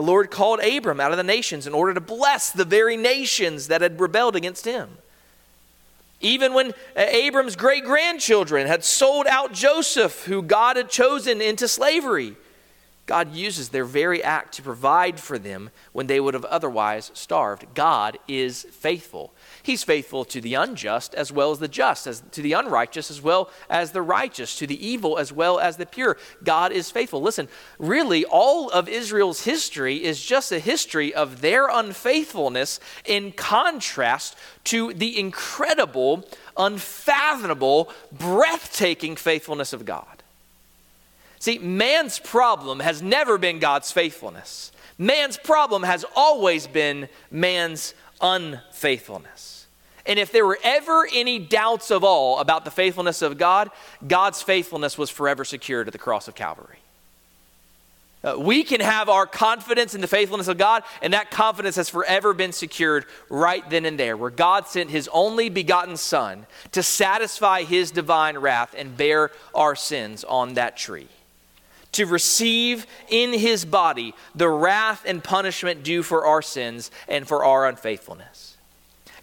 the 0.01 0.07
Lord 0.07 0.31
called 0.31 0.61
Abram 0.61 0.99
out 0.99 1.11
of 1.11 1.19
the 1.19 1.23
nations 1.23 1.67
in 1.67 1.75
order 1.75 1.93
to 1.93 2.01
bless 2.01 2.51
the 2.51 2.65
very 2.65 2.97
nations 2.97 3.69
that 3.69 3.83
had 3.83 4.01
rebelled 4.01 4.35
against 4.35 4.65
him. 4.65 4.89
Even 6.23 6.55
when 6.55 6.73
Abram's 6.97 7.55
great 7.55 7.85
grandchildren 7.85 8.67
had 8.67 8.83
sold 8.83 9.27
out 9.27 9.53
Joseph, 9.53 10.25
who 10.25 10.41
God 10.41 10.79
had 10.79 10.89
chosen, 10.89 11.43
into 11.43 11.69
slavery, 11.69 12.35
God 13.05 13.35
uses 13.35 13.69
their 13.69 13.85
very 13.85 14.25
act 14.25 14.55
to 14.55 14.63
provide 14.63 15.21
for 15.21 15.39
them 15.39 15.69
when 15.93 16.07
they 16.07 16.19
would 16.19 16.33
have 16.33 16.47
otherwise 16.47 17.11
starved. 17.13 17.67
God 17.75 18.19
is 18.27 18.63
faithful. 18.71 19.35
He's 19.63 19.83
faithful 19.83 20.25
to 20.27 20.41
the 20.41 20.55
unjust 20.55 21.15
as 21.15 21.31
well 21.31 21.51
as 21.51 21.59
the 21.59 21.69
just, 21.69 22.07
as 22.07 22.23
to 22.33 22.43
the 22.43 22.55
unrighteous 22.55 23.11
as 23.11 23.21
well 23.21 23.51
as 23.69 23.93
the 23.93 24.03
righteous, 24.03 24.57
to 24.59 24.67
the 24.67 24.87
evil 24.87 25.19
as 25.19 25.33
well 25.33 25.59
as 25.59 25.77
the 25.77 25.87
pure. 25.87 26.17
God 26.43 26.73
is 26.73 26.91
faithful. 26.91 27.21
Listen, 27.21 27.49
really, 27.79 28.25
all 28.25 28.71
of 28.71 28.89
Israel's 28.89 29.43
history 29.43 30.03
is 30.03 30.23
just 30.23 30.53
a 30.53 30.59
history 30.59 31.15
of 31.15 31.41
their 31.41 31.69
unfaithfulness 31.69 32.81
in 33.05 33.33
contrast 33.33 34.37
to 34.65 34.93
the 34.95 35.19
incredible, 35.19 36.25
unfathomable, 36.57 37.91
breathtaking 38.13 39.17
faithfulness 39.17 39.73
of 39.73 39.85
God. 39.85 40.23
See, 41.39 41.59
man's 41.59 42.19
problem 42.19 42.81
has 42.81 43.01
never 43.01 43.39
been 43.39 43.59
God's 43.59 43.91
faithfulness. 43.91 44.73
Man's 44.99 45.39
problem 45.39 45.83
has 45.83 46.05
always 46.15 46.67
been 46.67 47.09
man's 47.31 47.95
unfaithfulness. 48.21 49.50
And 50.07 50.19
if 50.19 50.33
there 50.33 50.47
were 50.47 50.59
ever 50.63 51.07
any 51.13 51.39
doubts 51.39 51.91
of 51.91 52.05
all 52.05 52.39
about 52.39 52.65
the 52.65 52.71
faithfulness 52.71 53.23
of 53.23 53.39
God, 53.39 53.71
God's 54.07 54.43
faithfulness 54.43 54.97
was 54.97 55.11
forever 55.11 55.45
secured 55.45 55.87
at 55.87 55.93
the 55.93 55.99
cross 55.99 56.29
of 56.29 56.35
Calvary. 56.35 56.79
Uh, 58.23 58.39
we 58.39 58.63
can 58.63 58.81
have 58.81 59.09
our 59.09 59.27
confidence 59.27 59.95
in 59.95 60.03
the 60.03 60.07
faithfulness 60.07 60.49
of 60.49 60.59
God, 60.59 60.83
and 61.01 61.15
that 61.15 61.31
confidence 61.31 61.77
has 61.77 61.89
forever 61.89 62.35
been 62.35 62.53
secured 62.53 63.07
right 63.31 63.69
then 63.71 63.87
and 63.87 63.99
there, 63.99 64.15
where 64.15 64.31
God 64.31 64.67
sent 64.67 64.91
his 64.91 65.09
only 65.13 65.49
begotten 65.49 65.97
Son 65.97 66.45
to 66.73 66.83
satisfy 66.83 67.63
his 67.63 67.91
divine 67.91 68.37
wrath 68.37 68.75
and 68.77 68.95
bear 68.95 69.31
our 69.55 69.75
sins 69.75 70.23
on 70.25 70.55
that 70.55 70.77
tree 70.77 71.09
to 71.93 72.07
receive 72.07 72.87
in 73.09 73.33
his 73.33 73.65
body 73.65 74.15
the 74.35 74.49
wrath 74.49 75.05
and 75.07 75.25
punishment 75.25 75.83
due 75.83 76.03
for 76.03 76.25
our 76.25 76.43
sins 76.43 76.91
and 77.09 77.27
for 77.27 77.45
our 77.45 77.67
unfaithfulness. 77.67 78.57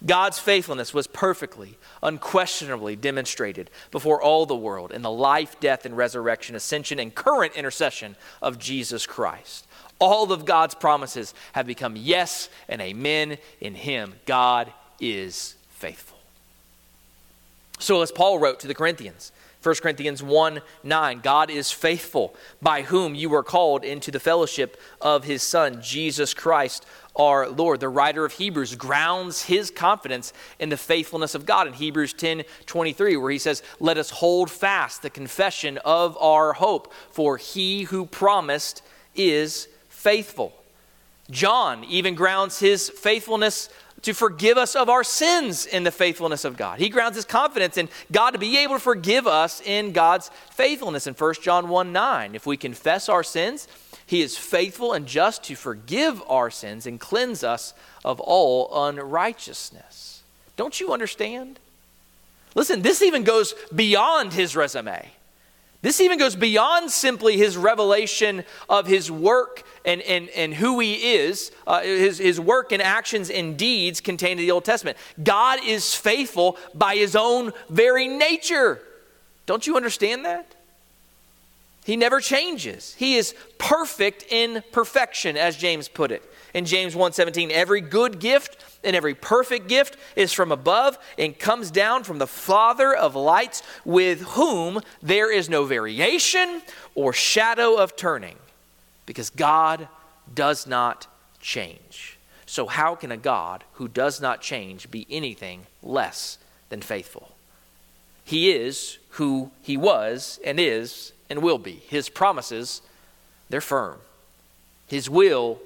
God's 0.04 0.38
faithfulness 0.38 0.94
was 0.94 1.06
perfectly, 1.06 1.76
unquestionably 2.02 2.94
demonstrated 2.96 3.70
before 3.90 4.22
all 4.22 4.46
the 4.46 4.54
world 4.56 4.92
in 4.92 5.02
the 5.02 5.10
life, 5.10 5.58
death, 5.60 5.84
and 5.84 5.96
resurrection, 5.96 6.54
ascension, 6.54 6.98
and 6.98 7.14
current 7.14 7.56
intercession 7.56 8.16
of 8.40 8.58
Jesus 8.58 9.06
Christ. 9.06 9.66
All 9.98 10.32
of 10.32 10.44
God's 10.44 10.76
promises 10.76 11.34
have 11.52 11.66
become 11.66 11.96
yes 11.96 12.48
and 12.68 12.80
amen 12.80 13.38
in 13.60 13.74
Him. 13.74 14.14
God 14.26 14.72
is 15.00 15.56
faithful. 15.70 16.18
So, 17.80 18.02
as 18.02 18.12
Paul 18.12 18.38
wrote 18.38 18.60
to 18.60 18.68
the 18.68 18.74
Corinthians, 18.74 19.32
1 19.62 19.74
Corinthians 19.76 20.22
1 20.22 20.60
9, 20.84 21.20
God 21.20 21.50
is 21.50 21.72
faithful, 21.72 22.34
by 22.62 22.82
whom 22.82 23.14
you 23.14 23.28
were 23.28 23.42
called 23.42 23.84
into 23.84 24.10
the 24.10 24.20
fellowship 24.20 24.80
of 25.00 25.24
his 25.24 25.42
Son, 25.42 25.82
Jesus 25.82 26.32
Christ 26.32 26.86
our 27.16 27.48
Lord. 27.48 27.80
The 27.80 27.88
writer 27.88 28.24
of 28.24 28.32
Hebrews 28.32 28.76
grounds 28.76 29.42
his 29.42 29.70
confidence 29.70 30.32
in 30.60 30.68
the 30.68 30.76
faithfulness 30.76 31.34
of 31.34 31.44
God 31.44 31.66
in 31.66 31.72
Hebrews 31.72 32.12
10 32.12 32.44
23, 32.66 33.16
where 33.16 33.30
he 33.30 33.38
says, 33.38 33.62
Let 33.80 33.98
us 33.98 34.10
hold 34.10 34.50
fast 34.50 35.02
the 35.02 35.10
confession 35.10 35.78
of 35.78 36.16
our 36.18 36.52
hope, 36.52 36.92
for 37.10 37.36
he 37.36 37.82
who 37.82 38.06
promised 38.06 38.82
is 39.16 39.68
faithful. 39.88 40.54
John 41.30 41.84
even 41.84 42.14
grounds 42.14 42.60
his 42.60 42.88
faithfulness 42.88 43.68
to 44.02 44.12
forgive 44.12 44.56
us 44.56 44.76
of 44.76 44.88
our 44.88 45.04
sins 45.04 45.66
in 45.66 45.82
the 45.82 45.90
faithfulness 45.90 46.44
of 46.44 46.56
God. 46.56 46.78
He 46.78 46.88
grounds 46.88 47.16
his 47.16 47.24
confidence 47.24 47.76
in 47.76 47.88
God 48.12 48.30
to 48.32 48.38
be 48.38 48.58
able 48.58 48.74
to 48.74 48.80
forgive 48.80 49.26
us 49.26 49.60
in 49.60 49.92
God's 49.92 50.30
faithfulness 50.50 51.06
in 51.06 51.14
1 51.14 51.34
John 51.42 51.68
1 51.68 51.92
9. 51.92 52.34
If 52.34 52.46
we 52.46 52.56
confess 52.56 53.08
our 53.08 53.22
sins, 53.22 53.66
he 54.06 54.22
is 54.22 54.38
faithful 54.38 54.92
and 54.92 55.06
just 55.06 55.44
to 55.44 55.56
forgive 55.56 56.22
our 56.28 56.50
sins 56.50 56.86
and 56.86 56.98
cleanse 56.98 57.44
us 57.44 57.74
of 58.04 58.20
all 58.20 58.86
unrighteousness. 58.86 60.22
Don't 60.56 60.80
you 60.80 60.92
understand? 60.92 61.58
Listen, 62.54 62.82
this 62.82 63.02
even 63.02 63.22
goes 63.22 63.54
beyond 63.74 64.32
his 64.32 64.56
resume. 64.56 65.10
This 65.80 66.00
even 66.00 66.18
goes 66.18 66.34
beyond 66.34 66.90
simply 66.90 67.36
his 67.36 67.56
revelation 67.56 68.44
of 68.68 68.86
his 68.86 69.10
work 69.10 69.62
and, 69.84 70.02
and, 70.02 70.28
and 70.30 70.52
who 70.52 70.80
he 70.80 70.94
is, 71.14 71.52
uh, 71.68 71.82
his, 71.82 72.18
his 72.18 72.40
work 72.40 72.72
and 72.72 72.82
actions 72.82 73.30
and 73.30 73.56
deeds 73.56 74.00
contained 74.00 74.40
in 74.40 74.46
the 74.46 74.50
Old 74.50 74.64
Testament. 74.64 74.98
God 75.22 75.60
is 75.64 75.94
faithful 75.94 76.56
by 76.74 76.96
his 76.96 77.14
own 77.14 77.52
very 77.68 78.08
nature. 78.08 78.80
Don't 79.46 79.66
you 79.66 79.76
understand 79.76 80.24
that? 80.24 80.52
He 81.84 81.96
never 81.96 82.20
changes. 82.20 82.94
He 82.98 83.16
is 83.16 83.34
perfect 83.56 84.24
in 84.30 84.62
perfection, 84.72 85.36
as 85.36 85.56
James 85.56 85.88
put 85.88 86.10
it. 86.10 86.27
In 86.54 86.64
James 86.64 86.94
1:17, 86.94 87.50
every 87.50 87.80
good 87.80 88.20
gift 88.20 88.64
and 88.82 88.96
every 88.96 89.14
perfect 89.14 89.68
gift 89.68 89.96
is 90.16 90.32
from 90.32 90.50
above 90.52 90.98
and 91.18 91.38
comes 91.38 91.70
down 91.70 92.04
from 92.04 92.18
the 92.18 92.26
Father 92.26 92.94
of 92.94 93.14
lights, 93.14 93.62
with 93.84 94.22
whom 94.22 94.80
there 95.02 95.30
is 95.30 95.48
no 95.48 95.64
variation 95.64 96.62
or 96.94 97.12
shadow 97.12 97.76
of 97.76 97.96
turning, 97.96 98.36
because 99.04 99.30
God 99.30 99.88
does 100.34 100.66
not 100.66 101.06
change. 101.40 102.18
So, 102.46 102.66
how 102.66 102.94
can 102.94 103.12
a 103.12 103.16
God 103.16 103.64
who 103.74 103.88
does 103.88 104.20
not 104.20 104.40
change 104.40 104.90
be 104.90 105.06
anything 105.10 105.66
less 105.82 106.38
than 106.70 106.80
faithful? 106.80 107.34
He 108.24 108.50
is 108.52 108.98
who 109.10 109.50
he 109.62 109.76
was 109.76 110.40
and 110.44 110.58
is 110.58 111.12
and 111.28 111.42
will 111.42 111.58
be. 111.58 111.82
His 111.88 112.08
promises, 112.08 112.80
they're 113.50 113.60
firm. 113.60 113.98
His 114.86 115.10
will, 115.10 115.58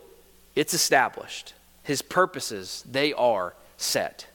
it's 0.55 0.75
established. 0.75 1.55
His 1.83 2.03
purposes, 2.03 2.85
they 2.91 3.13
are 3.13 3.55
set. 3.77 4.27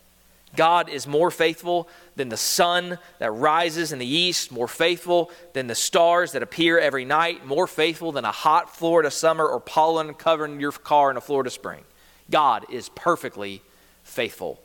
God 0.55 0.89
is 0.89 1.05
more 1.05 1.29
faithful 1.29 1.87
than 2.15 2.29
the 2.29 2.37
sun 2.37 2.97
that 3.19 3.31
rises 3.31 3.91
in 3.91 3.99
the 3.99 4.07
east, 4.07 4.51
more 4.51 4.67
faithful 4.67 5.31
than 5.53 5.67
the 5.67 5.75
stars 5.75 6.31
that 6.31 6.41
appear 6.41 6.79
every 6.79 7.05
night, 7.05 7.45
more 7.45 7.67
faithful 7.67 8.11
than 8.11 8.25
a 8.25 8.31
hot 8.31 8.75
Florida 8.75 9.11
summer 9.11 9.45
or 9.45 9.59
pollen 9.59 10.13
covering 10.13 10.59
your 10.59 10.71
car 10.71 11.11
in 11.11 11.17
a 11.17 11.21
Florida 11.21 11.49
spring. 11.49 11.83
God 12.29 12.65
is 12.71 12.89
perfectly 12.89 13.61
faithful. 14.03 14.59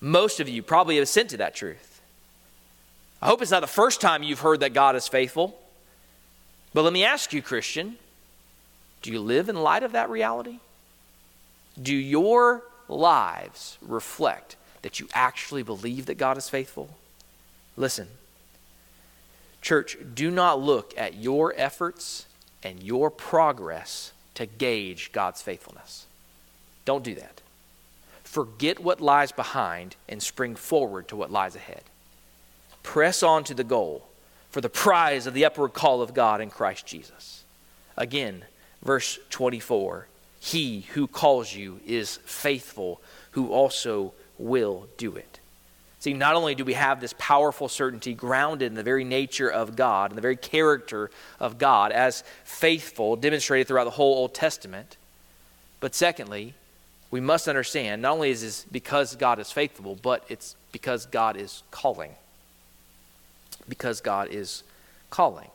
Most 0.00 0.40
of 0.40 0.48
you 0.48 0.62
probably 0.62 0.96
have 0.96 1.08
sent 1.08 1.30
to 1.30 1.36
that 1.38 1.54
truth. 1.54 2.00
I 3.20 3.26
hope 3.26 3.42
it's 3.42 3.50
not 3.50 3.60
the 3.60 3.66
first 3.66 4.00
time 4.00 4.22
you've 4.22 4.40
heard 4.40 4.60
that 4.60 4.72
God 4.72 4.96
is 4.96 5.06
faithful. 5.06 5.60
But 6.72 6.82
let 6.82 6.92
me 6.92 7.04
ask 7.04 7.32
you, 7.32 7.42
Christian, 7.42 7.96
do 9.02 9.12
you 9.12 9.20
live 9.20 9.48
in 9.48 9.56
light 9.56 9.82
of 9.82 9.92
that 9.92 10.08
reality? 10.08 10.60
Do 11.80 11.94
your 11.94 12.62
lives 12.88 13.78
reflect 13.80 14.56
that 14.82 15.00
you 15.00 15.08
actually 15.14 15.62
believe 15.62 16.06
that 16.06 16.18
God 16.18 16.36
is 16.36 16.48
faithful? 16.48 16.90
Listen, 17.76 18.08
church, 19.62 19.96
do 20.14 20.30
not 20.30 20.60
look 20.60 20.94
at 20.96 21.14
your 21.14 21.54
efforts 21.56 22.26
and 22.62 22.82
your 22.82 23.10
progress 23.10 24.12
to 24.34 24.46
gauge 24.46 25.12
God's 25.12 25.42
faithfulness. 25.42 26.06
Don't 26.84 27.04
do 27.04 27.14
that. 27.14 27.40
Forget 28.24 28.78
what 28.78 29.00
lies 29.00 29.32
behind 29.32 29.96
and 30.08 30.22
spring 30.22 30.54
forward 30.54 31.08
to 31.08 31.16
what 31.16 31.30
lies 31.32 31.56
ahead. 31.56 31.82
Press 32.82 33.22
on 33.22 33.44
to 33.44 33.54
the 33.54 33.64
goal 33.64 34.06
for 34.50 34.60
the 34.60 34.68
prize 34.68 35.26
of 35.26 35.34
the 35.34 35.44
upward 35.44 35.72
call 35.72 36.02
of 36.02 36.14
God 36.14 36.40
in 36.40 36.50
Christ 36.50 36.86
Jesus. 36.86 37.44
Again, 37.96 38.44
verse 38.82 39.18
24 39.30 40.06
He 40.40 40.80
who 40.94 41.06
calls 41.06 41.54
you 41.54 41.80
is 41.86 42.16
faithful, 42.24 43.00
who 43.32 43.52
also 43.52 44.12
will 44.38 44.88
do 44.96 45.14
it. 45.14 45.38
See, 46.00 46.14
not 46.14 46.34
only 46.34 46.54
do 46.54 46.64
we 46.64 46.72
have 46.72 47.00
this 47.00 47.14
powerful 47.18 47.68
certainty 47.68 48.14
grounded 48.14 48.66
in 48.66 48.74
the 48.74 48.82
very 48.82 49.04
nature 49.04 49.50
of 49.50 49.76
God 49.76 50.10
and 50.10 50.18
the 50.18 50.22
very 50.22 50.36
character 50.36 51.10
of 51.38 51.58
God 51.58 51.92
as 51.92 52.24
faithful, 52.42 53.16
demonstrated 53.16 53.68
throughout 53.68 53.84
the 53.84 53.90
whole 53.90 54.16
Old 54.16 54.34
Testament, 54.34 54.96
but 55.78 55.94
secondly, 55.94 56.54
we 57.10 57.20
must 57.20 57.48
understand 57.48 58.02
not 58.02 58.12
only 58.12 58.30
is 58.30 58.40
this 58.40 58.64
because 58.72 59.14
God 59.16 59.38
is 59.38 59.52
faithful, 59.52 59.98
but 60.00 60.24
it's 60.28 60.56
because 60.72 61.04
God 61.06 61.36
is 61.36 61.62
calling 61.70 62.14
because 63.70 64.02
God 64.02 64.28
is 64.30 64.62
calling. 65.08 65.48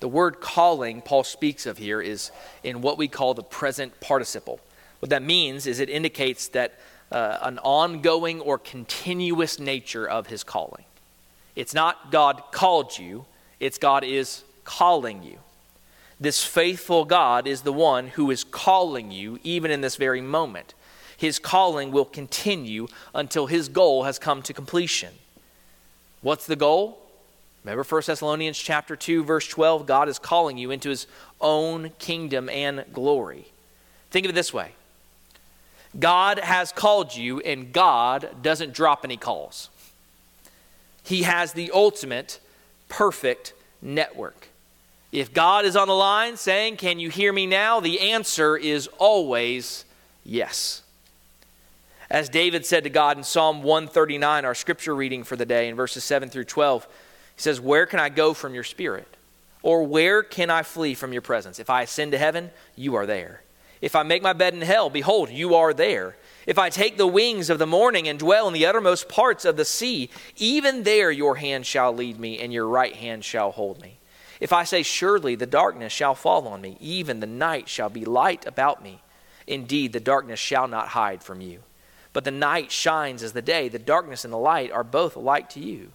The 0.00 0.08
word 0.08 0.40
calling 0.40 1.02
Paul 1.02 1.24
speaks 1.24 1.66
of 1.66 1.78
here 1.78 2.00
is 2.00 2.32
in 2.64 2.80
what 2.80 2.98
we 2.98 3.06
call 3.06 3.34
the 3.34 3.42
present 3.42 4.00
participle. 4.00 4.60
What 4.98 5.10
that 5.10 5.22
means 5.22 5.66
is 5.66 5.78
it 5.78 5.90
indicates 5.90 6.48
that 6.48 6.78
uh, 7.12 7.38
an 7.42 7.58
ongoing 7.58 8.40
or 8.40 8.58
continuous 8.58 9.58
nature 9.58 10.06
of 10.08 10.28
his 10.28 10.42
calling. 10.42 10.84
It's 11.56 11.74
not 11.74 12.10
God 12.10 12.42
called 12.52 12.98
you, 12.98 13.26
it's 13.58 13.78
God 13.78 14.04
is 14.04 14.42
calling 14.64 15.22
you. 15.22 15.38
This 16.18 16.44
faithful 16.44 17.04
God 17.04 17.46
is 17.46 17.62
the 17.62 17.72
one 17.72 18.08
who 18.08 18.30
is 18.30 18.44
calling 18.44 19.10
you 19.10 19.38
even 19.42 19.70
in 19.70 19.80
this 19.80 19.96
very 19.96 20.20
moment. 20.20 20.74
His 21.16 21.38
calling 21.38 21.90
will 21.90 22.04
continue 22.04 22.88
until 23.14 23.46
his 23.46 23.68
goal 23.68 24.04
has 24.04 24.18
come 24.18 24.42
to 24.42 24.52
completion. 24.52 25.14
What's 26.22 26.46
the 26.46 26.56
goal? 26.56 26.99
Remember 27.64 27.84
1 27.84 28.02
Thessalonians 28.06 28.58
chapter 28.58 28.96
2 28.96 29.24
verse 29.24 29.46
12, 29.46 29.86
God 29.86 30.08
is 30.08 30.18
calling 30.18 30.56
you 30.56 30.70
into 30.70 30.88
his 30.88 31.06
own 31.40 31.90
kingdom 31.98 32.48
and 32.48 32.84
glory. 32.92 33.52
Think 34.10 34.24
of 34.24 34.30
it 34.30 34.34
this 34.34 34.52
way. 34.52 34.72
God 35.98 36.38
has 36.38 36.72
called 36.72 37.14
you 37.14 37.40
and 37.40 37.72
God 37.72 38.42
doesn't 38.42 38.72
drop 38.72 39.04
any 39.04 39.16
calls. 39.16 39.68
He 41.02 41.24
has 41.24 41.52
the 41.52 41.70
ultimate 41.72 42.40
perfect 42.88 43.52
network. 43.82 44.48
If 45.12 45.34
God 45.34 45.64
is 45.64 45.76
on 45.76 45.88
the 45.88 45.94
line 45.94 46.36
saying, 46.36 46.76
"Can 46.76 47.00
you 47.00 47.10
hear 47.10 47.32
me 47.32 47.46
now?" 47.46 47.80
the 47.80 48.00
answer 48.00 48.56
is 48.56 48.88
always 48.98 49.84
yes. 50.24 50.82
As 52.08 52.28
David 52.28 52.64
said 52.64 52.84
to 52.84 52.90
God 52.90 53.16
in 53.16 53.24
Psalm 53.24 53.62
139, 53.62 54.44
our 54.44 54.54
scripture 54.54 54.94
reading 54.94 55.24
for 55.24 55.36
the 55.36 55.46
day 55.46 55.68
in 55.68 55.74
verses 55.74 56.04
7 56.04 56.28
through 56.28 56.44
12, 56.44 56.86
he 57.40 57.42
says, 57.42 57.58
Where 57.58 57.86
can 57.86 57.98
I 58.00 58.10
go 58.10 58.34
from 58.34 58.52
your 58.52 58.64
spirit? 58.64 59.08
Or 59.62 59.82
where 59.84 60.22
can 60.22 60.50
I 60.50 60.62
flee 60.62 60.92
from 60.92 61.14
your 61.14 61.22
presence? 61.22 61.58
If 61.58 61.70
I 61.70 61.82
ascend 61.82 62.12
to 62.12 62.18
heaven, 62.18 62.50
you 62.76 62.96
are 62.96 63.06
there. 63.06 63.42
If 63.80 63.96
I 63.96 64.02
make 64.02 64.22
my 64.22 64.34
bed 64.34 64.52
in 64.52 64.60
hell, 64.60 64.90
behold, 64.90 65.30
you 65.30 65.54
are 65.54 65.72
there. 65.72 66.18
If 66.46 66.58
I 66.58 66.68
take 66.68 66.98
the 66.98 67.06
wings 67.06 67.48
of 67.48 67.58
the 67.58 67.66
morning 67.66 68.08
and 68.08 68.18
dwell 68.18 68.46
in 68.46 68.52
the 68.52 68.66
uttermost 68.66 69.08
parts 69.08 69.46
of 69.46 69.56
the 69.56 69.64
sea, 69.64 70.10
even 70.36 70.82
there 70.82 71.10
your 71.10 71.36
hand 71.36 71.64
shall 71.64 71.94
lead 71.94 72.20
me, 72.20 72.38
and 72.38 72.52
your 72.52 72.66
right 72.66 72.94
hand 72.94 73.24
shall 73.24 73.52
hold 73.52 73.80
me. 73.80 73.96
If 74.38 74.52
I 74.52 74.64
say, 74.64 74.82
Surely 74.82 75.34
the 75.34 75.46
darkness 75.46 75.94
shall 75.94 76.14
fall 76.14 76.46
on 76.46 76.60
me, 76.60 76.76
even 76.78 77.20
the 77.20 77.26
night 77.26 77.70
shall 77.70 77.88
be 77.88 78.04
light 78.04 78.46
about 78.46 78.82
me. 78.82 79.00
Indeed, 79.46 79.94
the 79.94 80.00
darkness 80.00 80.38
shall 80.38 80.68
not 80.68 80.88
hide 80.88 81.22
from 81.22 81.40
you. 81.40 81.60
But 82.12 82.24
the 82.24 82.30
night 82.30 82.70
shines 82.70 83.22
as 83.22 83.32
the 83.32 83.40
day, 83.40 83.70
the 83.70 83.78
darkness 83.78 84.26
and 84.26 84.32
the 84.32 84.38
light 84.38 84.70
are 84.72 84.84
both 84.84 85.16
alike 85.16 85.48
to 85.50 85.60
you. 85.60 85.92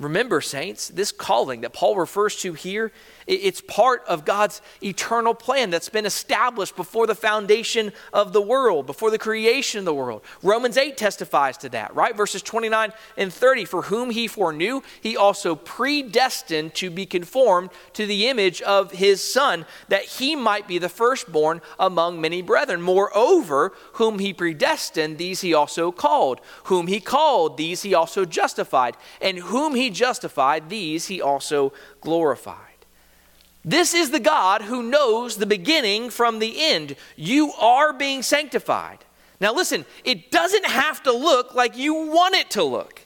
Remember, 0.00 0.40
saints, 0.40 0.88
this 0.88 1.12
calling 1.12 1.60
that 1.60 1.74
Paul 1.74 1.96
refers 1.96 2.34
to 2.36 2.54
here, 2.54 2.90
it's 3.26 3.60
part 3.60 4.02
of 4.08 4.24
God's 4.24 4.62
eternal 4.82 5.34
plan 5.34 5.68
that's 5.68 5.90
been 5.90 6.06
established 6.06 6.74
before 6.74 7.06
the 7.06 7.14
foundation 7.14 7.92
of 8.12 8.32
the 8.32 8.40
world, 8.40 8.86
before 8.86 9.10
the 9.10 9.18
creation 9.18 9.80
of 9.80 9.84
the 9.84 9.94
world. 9.94 10.22
Romans 10.42 10.78
8 10.78 10.96
testifies 10.96 11.58
to 11.58 11.68
that, 11.68 11.94
right? 11.94 12.16
Verses 12.16 12.42
29 12.42 12.92
and 13.18 13.32
30 13.32 13.66
For 13.66 13.82
whom 13.82 14.10
he 14.10 14.26
foreknew, 14.26 14.80
he 15.02 15.18
also 15.18 15.54
predestined 15.54 16.74
to 16.76 16.90
be 16.90 17.04
conformed 17.04 17.68
to 17.92 18.06
the 18.06 18.26
image 18.28 18.62
of 18.62 18.92
his 18.92 19.22
Son, 19.22 19.66
that 19.88 20.04
he 20.04 20.34
might 20.34 20.66
be 20.66 20.78
the 20.78 20.88
firstborn 20.88 21.60
among 21.78 22.20
many 22.20 22.40
brethren. 22.40 22.80
Moreover, 22.80 23.72
whom 23.94 24.18
he 24.18 24.32
predestined, 24.32 25.18
these 25.18 25.42
he 25.42 25.52
also 25.52 25.92
called. 25.92 26.40
Whom 26.64 26.86
he 26.86 27.00
called, 27.00 27.58
these 27.58 27.82
he 27.82 27.94
also 27.94 28.24
justified. 28.24 28.96
And 29.20 29.38
whom 29.38 29.74
he 29.74 29.89
justified, 29.92 30.68
these 30.68 31.06
he 31.06 31.20
also 31.20 31.72
glorified. 32.00 32.56
This 33.64 33.92
is 33.92 34.10
the 34.10 34.20
God 34.20 34.62
who 34.62 34.82
knows 34.82 35.36
the 35.36 35.46
beginning 35.46 36.10
from 36.10 36.38
the 36.38 36.54
end. 36.58 36.96
You 37.16 37.52
are 37.52 37.92
being 37.92 38.22
sanctified. 38.22 39.04
Now, 39.40 39.54
listen, 39.54 39.84
it 40.04 40.30
doesn't 40.30 40.66
have 40.66 41.02
to 41.04 41.12
look 41.12 41.54
like 41.54 41.76
you 41.76 41.94
want 41.94 42.34
it 42.34 42.50
to 42.50 42.62
look. 42.64 43.00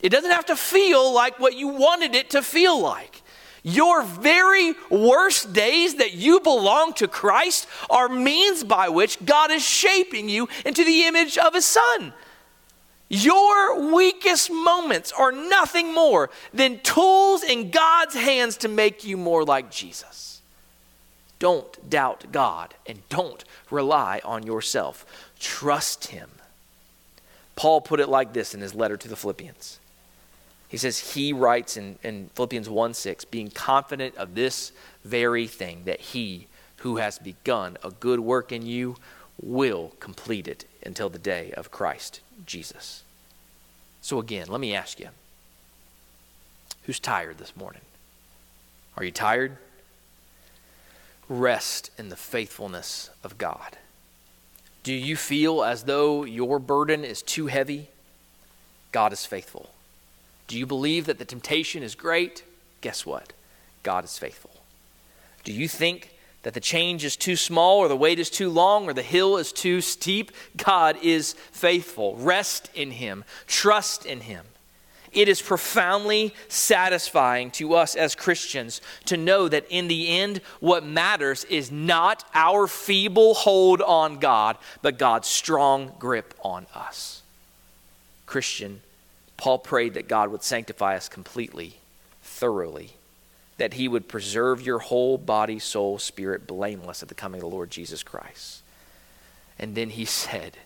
It 0.00 0.10
doesn't 0.10 0.30
have 0.30 0.46
to 0.46 0.56
feel 0.56 1.12
like 1.12 1.38
what 1.38 1.56
you 1.56 1.68
wanted 1.68 2.14
it 2.14 2.30
to 2.30 2.42
feel 2.42 2.78
like. 2.80 3.22
Your 3.62 4.02
very 4.02 4.74
worst 4.90 5.52
days 5.52 5.96
that 5.96 6.14
you 6.14 6.40
belong 6.40 6.94
to 6.94 7.08
Christ 7.08 7.66
are 7.90 8.08
means 8.08 8.64
by 8.64 8.88
which 8.88 9.22
God 9.24 9.50
is 9.50 9.62
shaping 9.62 10.30
you 10.30 10.48
into 10.64 10.82
the 10.82 11.04
image 11.04 11.36
of 11.36 11.54
His 11.54 11.66
Son. 11.66 12.14
Your 13.12 13.92
weakest 13.92 14.52
moments 14.52 15.10
are 15.10 15.32
nothing 15.32 15.92
more 15.92 16.30
than 16.54 16.78
tools 16.78 17.42
in 17.42 17.72
God's 17.72 18.14
hands 18.14 18.56
to 18.58 18.68
make 18.68 19.04
you 19.04 19.16
more 19.16 19.44
like 19.44 19.68
Jesus. 19.68 20.40
Don't 21.40 21.90
doubt 21.90 22.26
God 22.30 22.72
and 22.86 23.00
don't 23.08 23.44
rely 23.68 24.20
on 24.24 24.44
yourself. 24.46 25.04
Trust 25.40 26.06
Him. 26.06 26.30
Paul 27.56 27.80
put 27.80 27.98
it 27.98 28.08
like 28.08 28.32
this 28.32 28.54
in 28.54 28.60
his 28.60 28.76
letter 28.76 28.96
to 28.96 29.08
the 29.08 29.16
Philippians. 29.16 29.80
He 30.68 30.76
says, 30.76 31.14
He 31.14 31.32
writes 31.32 31.76
in, 31.76 31.98
in 32.04 32.30
Philippians 32.36 32.68
1 32.68 32.94
6, 32.94 33.24
being 33.24 33.50
confident 33.50 34.16
of 34.16 34.36
this 34.36 34.70
very 35.04 35.48
thing, 35.48 35.82
that 35.84 36.00
He 36.00 36.46
who 36.76 36.98
has 36.98 37.18
begun 37.18 37.76
a 37.82 37.90
good 37.90 38.20
work 38.20 38.52
in 38.52 38.64
you 38.64 38.94
will 39.42 39.94
complete 39.98 40.46
it 40.46 40.64
until 40.86 41.08
the 41.08 41.18
day 41.18 41.50
of 41.56 41.72
Christ 41.72 42.20
Jesus. 42.46 43.02
So, 44.00 44.18
again, 44.18 44.48
let 44.48 44.60
me 44.60 44.74
ask 44.74 44.98
you 44.98 45.08
who's 46.84 46.98
tired 46.98 47.38
this 47.38 47.56
morning? 47.56 47.82
Are 48.96 49.04
you 49.04 49.10
tired? 49.10 49.56
Rest 51.28 51.90
in 51.96 52.08
the 52.08 52.16
faithfulness 52.16 53.10
of 53.22 53.38
God. 53.38 53.76
Do 54.82 54.92
you 54.92 55.16
feel 55.16 55.62
as 55.62 55.84
though 55.84 56.24
your 56.24 56.58
burden 56.58 57.04
is 57.04 57.22
too 57.22 57.46
heavy? 57.46 57.88
God 58.92 59.12
is 59.12 59.26
faithful. 59.26 59.70
Do 60.48 60.58
you 60.58 60.66
believe 60.66 61.06
that 61.06 61.18
the 61.18 61.24
temptation 61.24 61.82
is 61.82 61.94
great? 61.94 62.42
Guess 62.80 63.06
what? 63.06 63.32
God 63.82 64.04
is 64.04 64.18
faithful. 64.18 64.50
Do 65.44 65.52
you 65.52 65.68
think 65.68 66.09
that 66.42 66.54
the 66.54 66.60
change 66.60 67.04
is 67.04 67.16
too 67.16 67.36
small 67.36 67.78
or 67.78 67.88
the 67.88 67.96
wait 67.96 68.18
is 68.18 68.30
too 68.30 68.48
long 68.48 68.88
or 68.88 68.94
the 68.94 69.02
hill 69.02 69.36
is 69.36 69.52
too 69.52 69.80
steep, 69.80 70.32
God 70.56 70.96
is 71.02 71.34
faithful. 71.52 72.16
Rest 72.16 72.70
in 72.74 72.92
Him, 72.92 73.24
trust 73.46 74.06
in 74.06 74.20
Him. 74.20 74.44
It 75.12 75.28
is 75.28 75.42
profoundly 75.42 76.32
satisfying 76.48 77.50
to 77.52 77.74
us 77.74 77.96
as 77.96 78.14
Christians 78.14 78.80
to 79.06 79.16
know 79.16 79.48
that 79.48 79.66
in 79.68 79.88
the 79.88 80.08
end, 80.08 80.40
what 80.60 80.84
matters 80.84 81.44
is 81.44 81.70
not 81.70 82.24
our 82.32 82.68
feeble 82.68 83.34
hold 83.34 83.82
on 83.82 84.18
God, 84.18 84.56
but 84.82 84.98
God's 84.98 85.26
strong 85.26 85.92
grip 85.98 86.32
on 86.42 86.66
us. 86.74 87.22
Christian, 88.24 88.82
Paul 89.36 89.58
prayed 89.58 89.94
that 89.94 90.06
God 90.06 90.30
would 90.30 90.44
sanctify 90.44 90.94
us 90.96 91.08
completely, 91.08 91.78
thoroughly 92.22 92.92
that 93.60 93.74
he 93.74 93.88
would 93.88 94.08
preserve 94.08 94.62
your 94.62 94.78
whole 94.78 95.18
body, 95.18 95.58
soul, 95.58 95.98
spirit 95.98 96.46
blameless 96.46 97.02
at 97.02 97.10
the 97.10 97.14
coming 97.14 97.42
of 97.42 97.50
the 97.50 97.54
Lord 97.54 97.70
Jesus 97.70 98.02
Christ. 98.02 98.62
And 99.58 99.74
then 99.74 99.90
he 99.90 100.04
said, 100.06 100.56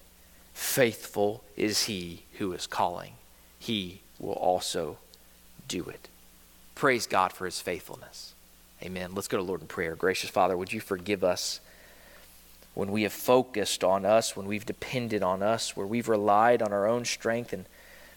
Faithful 0.52 1.42
is 1.56 1.86
he 1.86 2.22
who 2.38 2.52
is 2.52 2.68
calling. 2.68 3.14
He 3.58 4.02
will 4.20 4.34
also 4.34 4.98
do 5.66 5.82
it. 5.86 6.08
Praise 6.76 7.08
God 7.08 7.32
for 7.32 7.46
his 7.46 7.60
faithfulness. 7.60 8.32
Amen. 8.80 9.10
Let's 9.12 9.26
go 9.26 9.38
to 9.38 9.42
Lord 9.42 9.62
in 9.62 9.66
prayer. 9.66 9.96
Gracious 9.96 10.30
Father, 10.30 10.56
would 10.56 10.72
you 10.72 10.80
forgive 10.80 11.24
us 11.24 11.58
when 12.74 12.92
we 12.92 13.02
have 13.02 13.12
focused 13.12 13.82
on 13.82 14.04
us, 14.04 14.36
when 14.36 14.46
we've 14.46 14.66
depended 14.66 15.24
on 15.24 15.42
us, 15.42 15.76
where 15.76 15.86
we've 15.86 16.08
relied 16.08 16.62
on 16.62 16.72
our 16.72 16.86
own 16.86 17.04
strength 17.04 17.52
and 17.52 17.64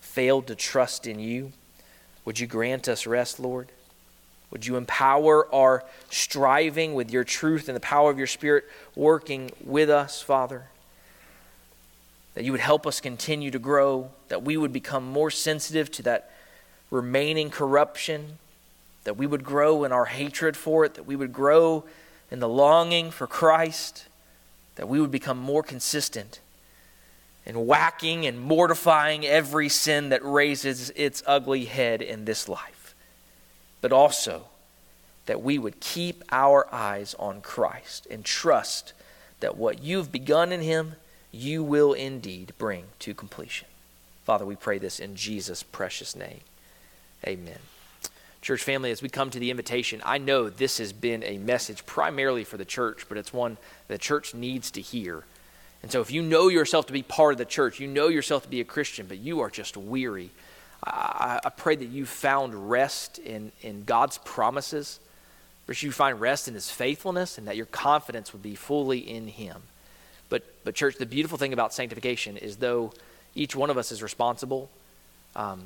failed 0.02 0.46
to 0.46 0.54
trust 0.56 1.08
in 1.08 1.18
you? 1.18 1.52
Would 2.26 2.40
you 2.40 2.46
grant 2.46 2.88
us 2.88 3.08
rest, 3.08 3.40
Lord? 3.40 3.72
Would 4.52 4.66
you 4.66 4.78
empower 4.78 5.54
our 5.54 5.84
striving 6.10 6.94
with 6.94 7.12
your 7.12 7.24
truth 7.24 7.68
and 7.68 7.76
the 7.76 7.82
power 7.82 8.10
of 8.10 8.18
your 8.18 8.28
Spirit 8.28 8.66
working 8.96 9.52
with 9.64 9.90
us, 9.90 10.22
Father? 10.22 10.68
That 12.34 12.46
you 12.46 12.52
would 12.52 12.62
help 12.62 12.88
us 12.88 13.02
continue 13.02 13.52
to 13.52 13.60
grow, 13.60 14.12
that 14.30 14.44
we 14.44 14.56
would 14.56 14.72
become 14.72 15.06
more 15.06 15.32
sensitive 15.32 15.92
to 15.92 16.04
that 16.04 16.32
remaining 16.90 17.50
corruption, 17.50 18.38
that 19.04 19.18
we 19.18 19.28
would 19.28 19.44
grow 19.44 19.84
in 19.84 19.92
our 19.92 20.06
hatred 20.06 20.56
for 20.56 20.86
it, 20.86 20.94
that 20.94 21.06
we 21.06 21.16
would 21.16 21.34
grow 21.34 21.84
in 22.32 22.40
the 22.40 22.48
longing 22.48 23.12
for 23.12 23.28
Christ, 23.28 24.06
that 24.76 24.88
we 24.88 25.02
would 25.02 25.12
become 25.12 25.38
more 25.38 25.64
consistent 25.64 26.40
in 27.46 27.66
whacking 27.66 28.26
and 28.26 28.40
mortifying 28.40 29.26
every 29.26 29.70
sin 29.70 30.10
that 30.10 30.24
raises 30.24 30.90
its 30.92 31.24
ugly 31.26 31.66
head 31.66 32.02
in 32.02 32.26
this 32.26 32.48
life 32.48 32.77
but 33.82 33.92
also 33.92 34.46
that 35.26 35.42
we 35.42 35.58
would 35.58 35.80
keep 35.80 36.24
our 36.32 36.68
eyes 36.74 37.16
on 37.20 37.42
Christ 37.42 38.08
and 38.10 38.24
trust 38.26 38.94
that 39.40 39.58
what 39.58 39.84
you've 39.84 40.12
begun 40.12 40.52
in 40.52 40.62
him, 40.62 40.96
you 41.32 41.64
will 41.64 41.94
indeed 41.94 42.54
bring 42.58 42.86
to 43.00 43.14
completion. 43.14 43.68
Father, 44.26 44.46
we 44.46 44.56
pray 44.56 44.78
this 44.78 45.00
in 45.00 45.16
Jesus' 45.16 45.64
precious 45.64 46.16
name. 46.16 46.40
Amen. 47.26 47.60
Church 48.42 48.64
family, 48.64 48.92
as 48.92 49.02
we 49.02 49.10
come 49.10 49.30
to 49.30 49.40
the 49.40 49.52
invitation, 49.52 50.02
I 50.06 50.18
know 50.18 50.50
this 50.50 50.78
has 50.78 50.94
been 50.94 51.24
a 51.24 51.38
message 51.38 51.86
primarily 51.86 52.44
for 52.44 52.58
the 52.58 52.66
church, 52.66 53.06
but 53.10 53.18
it's 53.18 53.34
one 53.34 53.58
the 53.88 53.98
church 53.98 54.34
needs 54.34 54.72
to 54.72 54.82
hear. 54.82 55.24
And 55.84 55.92
so 55.92 56.02
if 56.02 56.12
you 56.12 56.22
know 56.22 56.48
yourself 56.48 56.88
to 56.88 56.94
be 56.94 57.04
part 57.04 57.34
of 57.34 57.38
the 57.38 57.46
church, 57.46 57.80
you 57.80 57.88
know 57.88 58.08
yourself 58.08 58.44
to 58.44 58.50
be 58.50 58.62
a 58.62 58.66
Christian, 58.66 59.06
but 59.08 59.18
you 59.18 59.42
are 59.42 59.50
just 59.50 59.76
weary 59.76 60.32
I, 60.84 61.40
I 61.44 61.50
pray 61.50 61.76
that 61.76 61.86
you 61.90 62.06
found 62.06 62.70
rest 62.70 63.20
in, 63.20 63.52
in 63.62 63.84
God's 63.84 64.18
promises. 64.20 65.00
That 65.66 65.82
you 65.84 65.92
find 65.92 66.22
rest 66.22 66.48
in 66.48 66.54
his 66.54 66.70
faithfulness 66.70 67.38
and 67.38 67.48
that 67.48 67.58
your 67.58 67.66
confidence 67.66 68.32
would 68.32 68.42
be 68.42 68.56
fully 68.56 69.00
in 69.00 69.28
him. 69.28 69.64
But, 70.30 70.44
but 70.64 70.76
church, 70.76 70.96
the 70.96 71.06
beautiful 71.06 71.38
thing 71.38 71.54
about 71.54 71.74
sanctification 71.74 72.38
is 72.38 72.58
though 72.58 72.94
each 73.36 73.56
one 73.56 73.70
of 73.70 73.78
us 73.78 73.92
is 73.92 74.02
responsible, 74.02 74.70
um, 75.36 75.66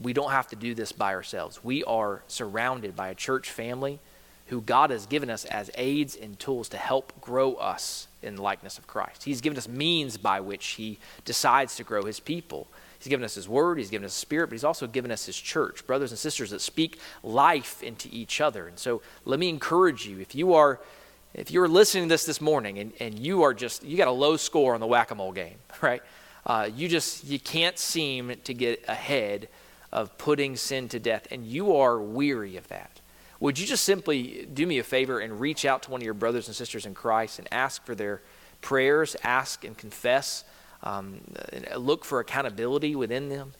we 0.00 0.12
don't 0.12 0.30
have 0.30 0.48
to 0.48 0.56
do 0.56 0.74
this 0.74 0.92
by 0.92 1.14
ourselves. 1.14 1.62
We 1.62 1.84
are 1.84 2.22
surrounded 2.28 2.96
by 2.96 3.08
a 3.08 3.14
church 3.14 3.50
family 3.50 3.98
who 4.46 4.60
God 4.60 4.90
has 4.90 5.06
given 5.06 5.30
us 5.30 5.44
as 5.44 5.70
aids 5.76 6.16
and 6.16 6.38
tools 6.38 6.68
to 6.70 6.76
help 6.76 7.12
grow 7.20 7.54
us 7.54 8.08
in 8.22 8.36
the 8.36 8.42
likeness 8.42 8.78
of 8.78 8.86
Christ. 8.86 9.24
He's 9.24 9.40
given 9.40 9.56
us 9.56 9.68
means 9.68 10.16
by 10.16 10.40
which 10.40 10.66
He 10.66 10.98
decides 11.24 11.76
to 11.76 11.84
grow 11.84 12.04
His 12.04 12.20
people. 12.20 12.66
He's 13.02 13.10
given 13.10 13.24
us 13.24 13.34
His 13.34 13.48
Word, 13.48 13.78
He's 13.78 13.90
given 13.90 14.04
us 14.04 14.14
Spirit, 14.14 14.46
but 14.46 14.52
He's 14.52 14.62
also 14.62 14.86
given 14.86 15.10
us 15.10 15.26
His 15.26 15.36
church, 15.36 15.84
brothers 15.88 16.12
and 16.12 16.18
sisters 16.18 16.50
that 16.50 16.60
speak 16.60 17.00
life 17.24 17.82
into 17.82 18.08
each 18.12 18.40
other. 18.40 18.68
And 18.68 18.78
so 18.78 19.02
let 19.24 19.40
me 19.40 19.48
encourage 19.48 20.06
you 20.06 20.20
if 20.20 20.36
you 20.36 20.54
are. 20.54 20.80
If 21.34 21.50
you're 21.50 21.66
listening 21.66 22.04
to 22.04 22.08
this 22.10 22.26
this 22.26 22.42
morning 22.42 22.78
and, 22.78 22.92
and 23.00 23.18
you 23.18 23.42
are 23.42 23.54
just, 23.54 23.82
you 23.82 23.96
got 23.96 24.06
a 24.06 24.12
low 24.12 24.36
score 24.36 24.74
on 24.74 24.80
the 24.80 24.86
whack 24.86 25.10
a 25.10 25.14
mole 25.14 25.32
game, 25.32 25.56
right? 25.80 26.02
Uh, 26.46 26.68
you 26.76 26.88
just, 26.88 27.24
you 27.24 27.40
can't 27.40 27.78
seem 27.78 28.34
to 28.44 28.54
get 28.54 28.84
ahead 28.86 29.48
of 29.90 30.16
putting 30.18 30.54
sin 30.54 30.88
to 30.90 31.00
death, 31.00 31.26
and 31.32 31.44
you 31.44 31.74
are 31.74 31.98
weary 32.00 32.56
of 32.56 32.68
that. 32.68 33.00
Would 33.40 33.58
you 33.58 33.66
just 33.66 33.82
simply 33.82 34.46
do 34.52 34.64
me 34.64 34.78
a 34.78 34.84
favor 34.84 35.18
and 35.18 35.40
reach 35.40 35.64
out 35.64 35.82
to 35.84 35.90
one 35.90 36.00
of 36.00 36.04
your 36.04 36.14
brothers 36.14 36.46
and 36.46 36.54
sisters 36.54 36.86
in 36.86 36.94
Christ 36.94 37.40
and 37.40 37.48
ask 37.50 37.84
for 37.84 37.96
their 37.96 38.22
prayers, 38.60 39.16
ask 39.24 39.64
and 39.64 39.76
confess 39.76 40.44
um, 40.82 41.20
look 41.76 42.04
for 42.04 42.20
accountability 42.20 42.96
within 42.96 43.28
them. 43.28 43.52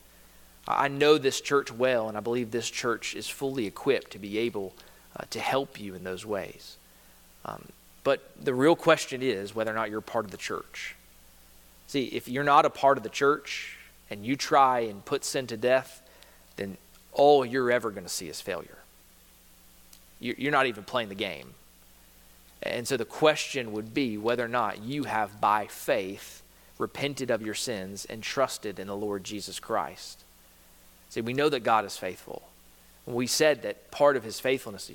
I 0.67 0.87
know 0.87 1.17
this 1.17 1.41
church 1.41 1.71
well, 1.71 2.07
and 2.07 2.17
I 2.17 2.21
believe 2.21 2.51
this 2.51 2.69
church 2.69 3.15
is 3.15 3.27
fully 3.27 3.65
equipped 3.65 4.11
to 4.11 4.19
be 4.19 4.37
able 4.39 4.73
uh, 5.17 5.23
to 5.29 5.39
help 5.39 5.79
you 5.79 5.95
in 5.95 6.03
those 6.03 6.25
ways. 6.25 6.77
Um, 7.45 7.65
but 8.03 8.31
the 8.41 8.53
real 8.53 8.75
question 8.75 9.21
is 9.21 9.55
whether 9.55 9.71
or 9.71 9.75
not 9.75 9.89
you're 9.89 10.01
part 10.01 10.25
of 10.25 10.31
the 10.31 10.37
church. 10.37 10.95
See, 11.87 12.05
if 12.05 12.27
you're 12.27 12.43
not 12.43 12.65
a 12.65 12.69
part 12.69 12.97
of 12.97 13.03
the 13.03 13.09
church 13.09 13.77
and 14.09 14.25
you 14.25 14.35
try 14.35 14.81
and 14.81 15.03
put 15.03 15.25
sin 15.25 15.47
to 15.47 15.57
death, 15.57 16.01
then 16.55 16.77
all 17.11 17.45
you're 17.45 17.71
ever 17.71 17.91
going 17.91 18.03
to 18.03 18.09
see 18.09 18.27
is 18.27 18.41
failure. 18.41 18.77
You're 20.19 20.51
not 20.51 20.67
even 20.67 20.83
playing 20.83 21.09
the 21.09 21.15
game. 21.15 21.53
And 22.61 22.87
so 22.87 22.95
the 22.95 23.05
question 23.05 23.73
would 23.73 23.93
be 23.93 24.17
whether 24.17 24.45
or 24.45 24.47
not 24.47 24.81
you 24.81 25.03
have, 25.03 25.41
by 25.41 25.67
faith, 25.67 26.42
repented 26.83 27.31
of 27.31 27.41
your 27.41 27.53
sins 27.53 28.05
and 28.05 28.21
trusted 28.21 28.77
in 28.77 28.87
the 28.87 28.95
Lord 28.95 29.23
Jesus 29.23 29.57
Christ. 29.57 30.23
See, 31.09 31.21
we 31.21 31.33
know 31.33 31.47
that 31.47 31.61
God 31.61 31.85
is 31.85 31.95
faithful. 31.95 32.43
We 33.05 33.25
said 33.25 33.61
that 33.63 33.89
part 33.89 34.17
of 34.17 34.23
his 34.23 34.41
faithfulness, 34.41 34.91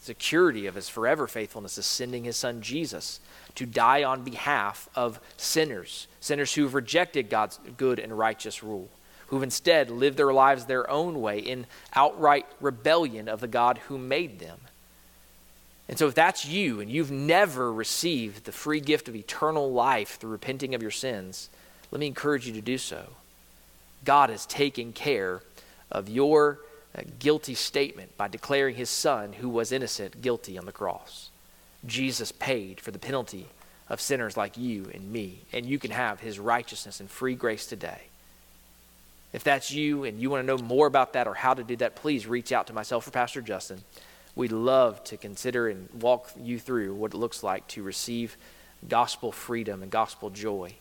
security 0.00 0.66
of 0.66 0.74
his 0.74 0.88
forever 0.88 1.26
faithfulness, 1.26 1.78
is 1.78 1.86
sending 1.86 2.24
his 2.24 2.36
son 2.36 2.60
Jesus 2.60 3.20
to 3.54 3.64
die 3.64 4.04
on 4.04 4.22
behalf 4.22 4.88
of 4.94 5.18
sinners, 5.38 6.06
sinners 6.20 6.54
who 6.54 6.64
have 6.64 6.74
rejected 6.74 7.30
God's 7.30 7.58
good 7.76 7.98
and 7.98 8.16
righteous 8.16 8.62
rule, 8.62 8.88
who've 9.28 9.42
instead 9.42 9.90
lived 9.90 10.18
their 10.18 10.32
lives 10.32 10.66
their 10.66 10.88
own 10.90 11.22
way 11.22 11.38
in 11.38 11.66
outright 11.94 12.46
rebellion 12.60 13.28
of 13.28 13.40
the 13.40 13.48
God 13.48 13.78
who 13.88 13.96
made 13.96 14.38
them. 14.38 14.60
And 15.90 15.98
so, 15.98 16.06
if 16.06 16.14
that's 16.14 16.46
you 16.46 16.80
and 16.80 16.88
you've 16.88 17.10
never 17.10 17.72
received 17.72 18.44
the 18.44 18.52
free 18.52 18.78
gift 18.78 19.08
of 19.08 19.16
eternal 19.16 19.72
life 19.72 20.18
through 20.20 20.30
repenting 20.30 20.72
of 20.72 20.82
your 20.82 20.92
sins, 20.92 21.50
let 21.90 21.98
me 21.98 22.06
encourage 22.06 22.46
you 22.46 22.52
to 22.52 22.60
do 22.60 22.78
so. 22.78 23.08
God 24.04 24.30
is 24.30 24.46
taking 24.46 24.92
care 24.92 25.42
of 25.90 26.08
your 26.08 26.60
uh, 26.96 27.02
guilty 27.18 27.56
statement 27.56 28.16
by 28.16 28.28
declaring 28.28 28.76
his 28.76 28.88
son, 28.88 29.32
who 29.32 29.48
was 29.48 29.72
innocent, 29.72 30.22
guilty 30.22 30.56
on 30.56 30.64
the 30.64 30.70
cross. 30.70 31.28
Jesus 31.84 32.30
paid 32.30 32.80
for 32.80 32.92
the 32.92 32.98
penalty 33.00 33.48
of 33.88 34.00
sinners 34.00 34.36
like 34.36 34.56
you 34.56 34.88
and 34.94 35.10
me, 35.10 35.40
and 35.52 35.66
you 35.66 35.80
can 35.80 35.90
have 35.90 36.20
his 36.20 36.38
righteousness 36.38 37.00
and 37.00 37.10
free 37.10 37.34
grace 37.34 37.66
today. 37.66 38.02
If 39.32 39.42
that's 39.42 39.72
you 39.72 40.04
and 40.04 40.20
you 40.20 40.30
want 40.30 40.46
to 40.46 40.46
know 40.46 40.62
more 40.62 40.86
about 40.86 41.14
that 41.14 41.26
or 41.26 41.34
how 41.34 41.54
to 41.54 41.64
do 41.64 41.74
that, 41.78 41.96
please 41.96 42.28
reach 42.28 42.52
out 42.52 42.68
to 42.68 42.72
myself 42.72 43.08
or 43.08 43.10
Pastor 43.10 43.42
Justin. 43.42 43.82
We'd 44.36 44.52
love 44.52 45.02
to 45.04 45.16
consider 45.16 45.68
and 45.68 45.88
walk 46.00 46.30
you 46.40 46.58
through 46.58 46.94
what 46.94 47.12
it 47.12 47.16
looks 47.16 47.42
like 47.42 47.66
to 47.68 47.82
receive 47.82 48.36
gospel 48.88 49.32
freedom 49.32 49.82
and 49.82 49.90
gospel 49.90 50.30
joy. 50.30 50.74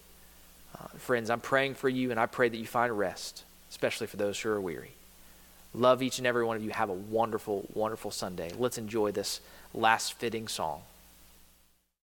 Uh, 0.78 0.88
friends, 0.98 1.30
I'm 1.30 1.42
praying 1.42 1.76
for 1.76 1.90
you, 1.90 2.12
and 2.12 2.20
I 2.20 2.26
pray 2.26 2.48
that 2.48 2.58
you 2.58 2.66
find 2.66 2.98
rest, 2.98 3.44
especially 3.70 4.08
for 4.08 4.18
those 4.18 4.40
who 4.40 4.50
are 4.50 4.62
weary. 4.62 4.92
Love 5.74 6.02
each 6.02 6.18
and 6.18 6.28
every 6.28 6.44
one 6.44 6.58
of 6.58 6.64
you. 6.64 6.70
Have 6.72 6.90
a 6.90 6.94
wonderful, 6.94 7.68
wonderful 7.74 8.12
Sunday. 8.12 8.52
Let's 8.58 8.78
enjoy 8.78 9.12
this 9.12 9.42
last 9.74 10.14
fitting 10.14 10.48
song. 10.48 10.82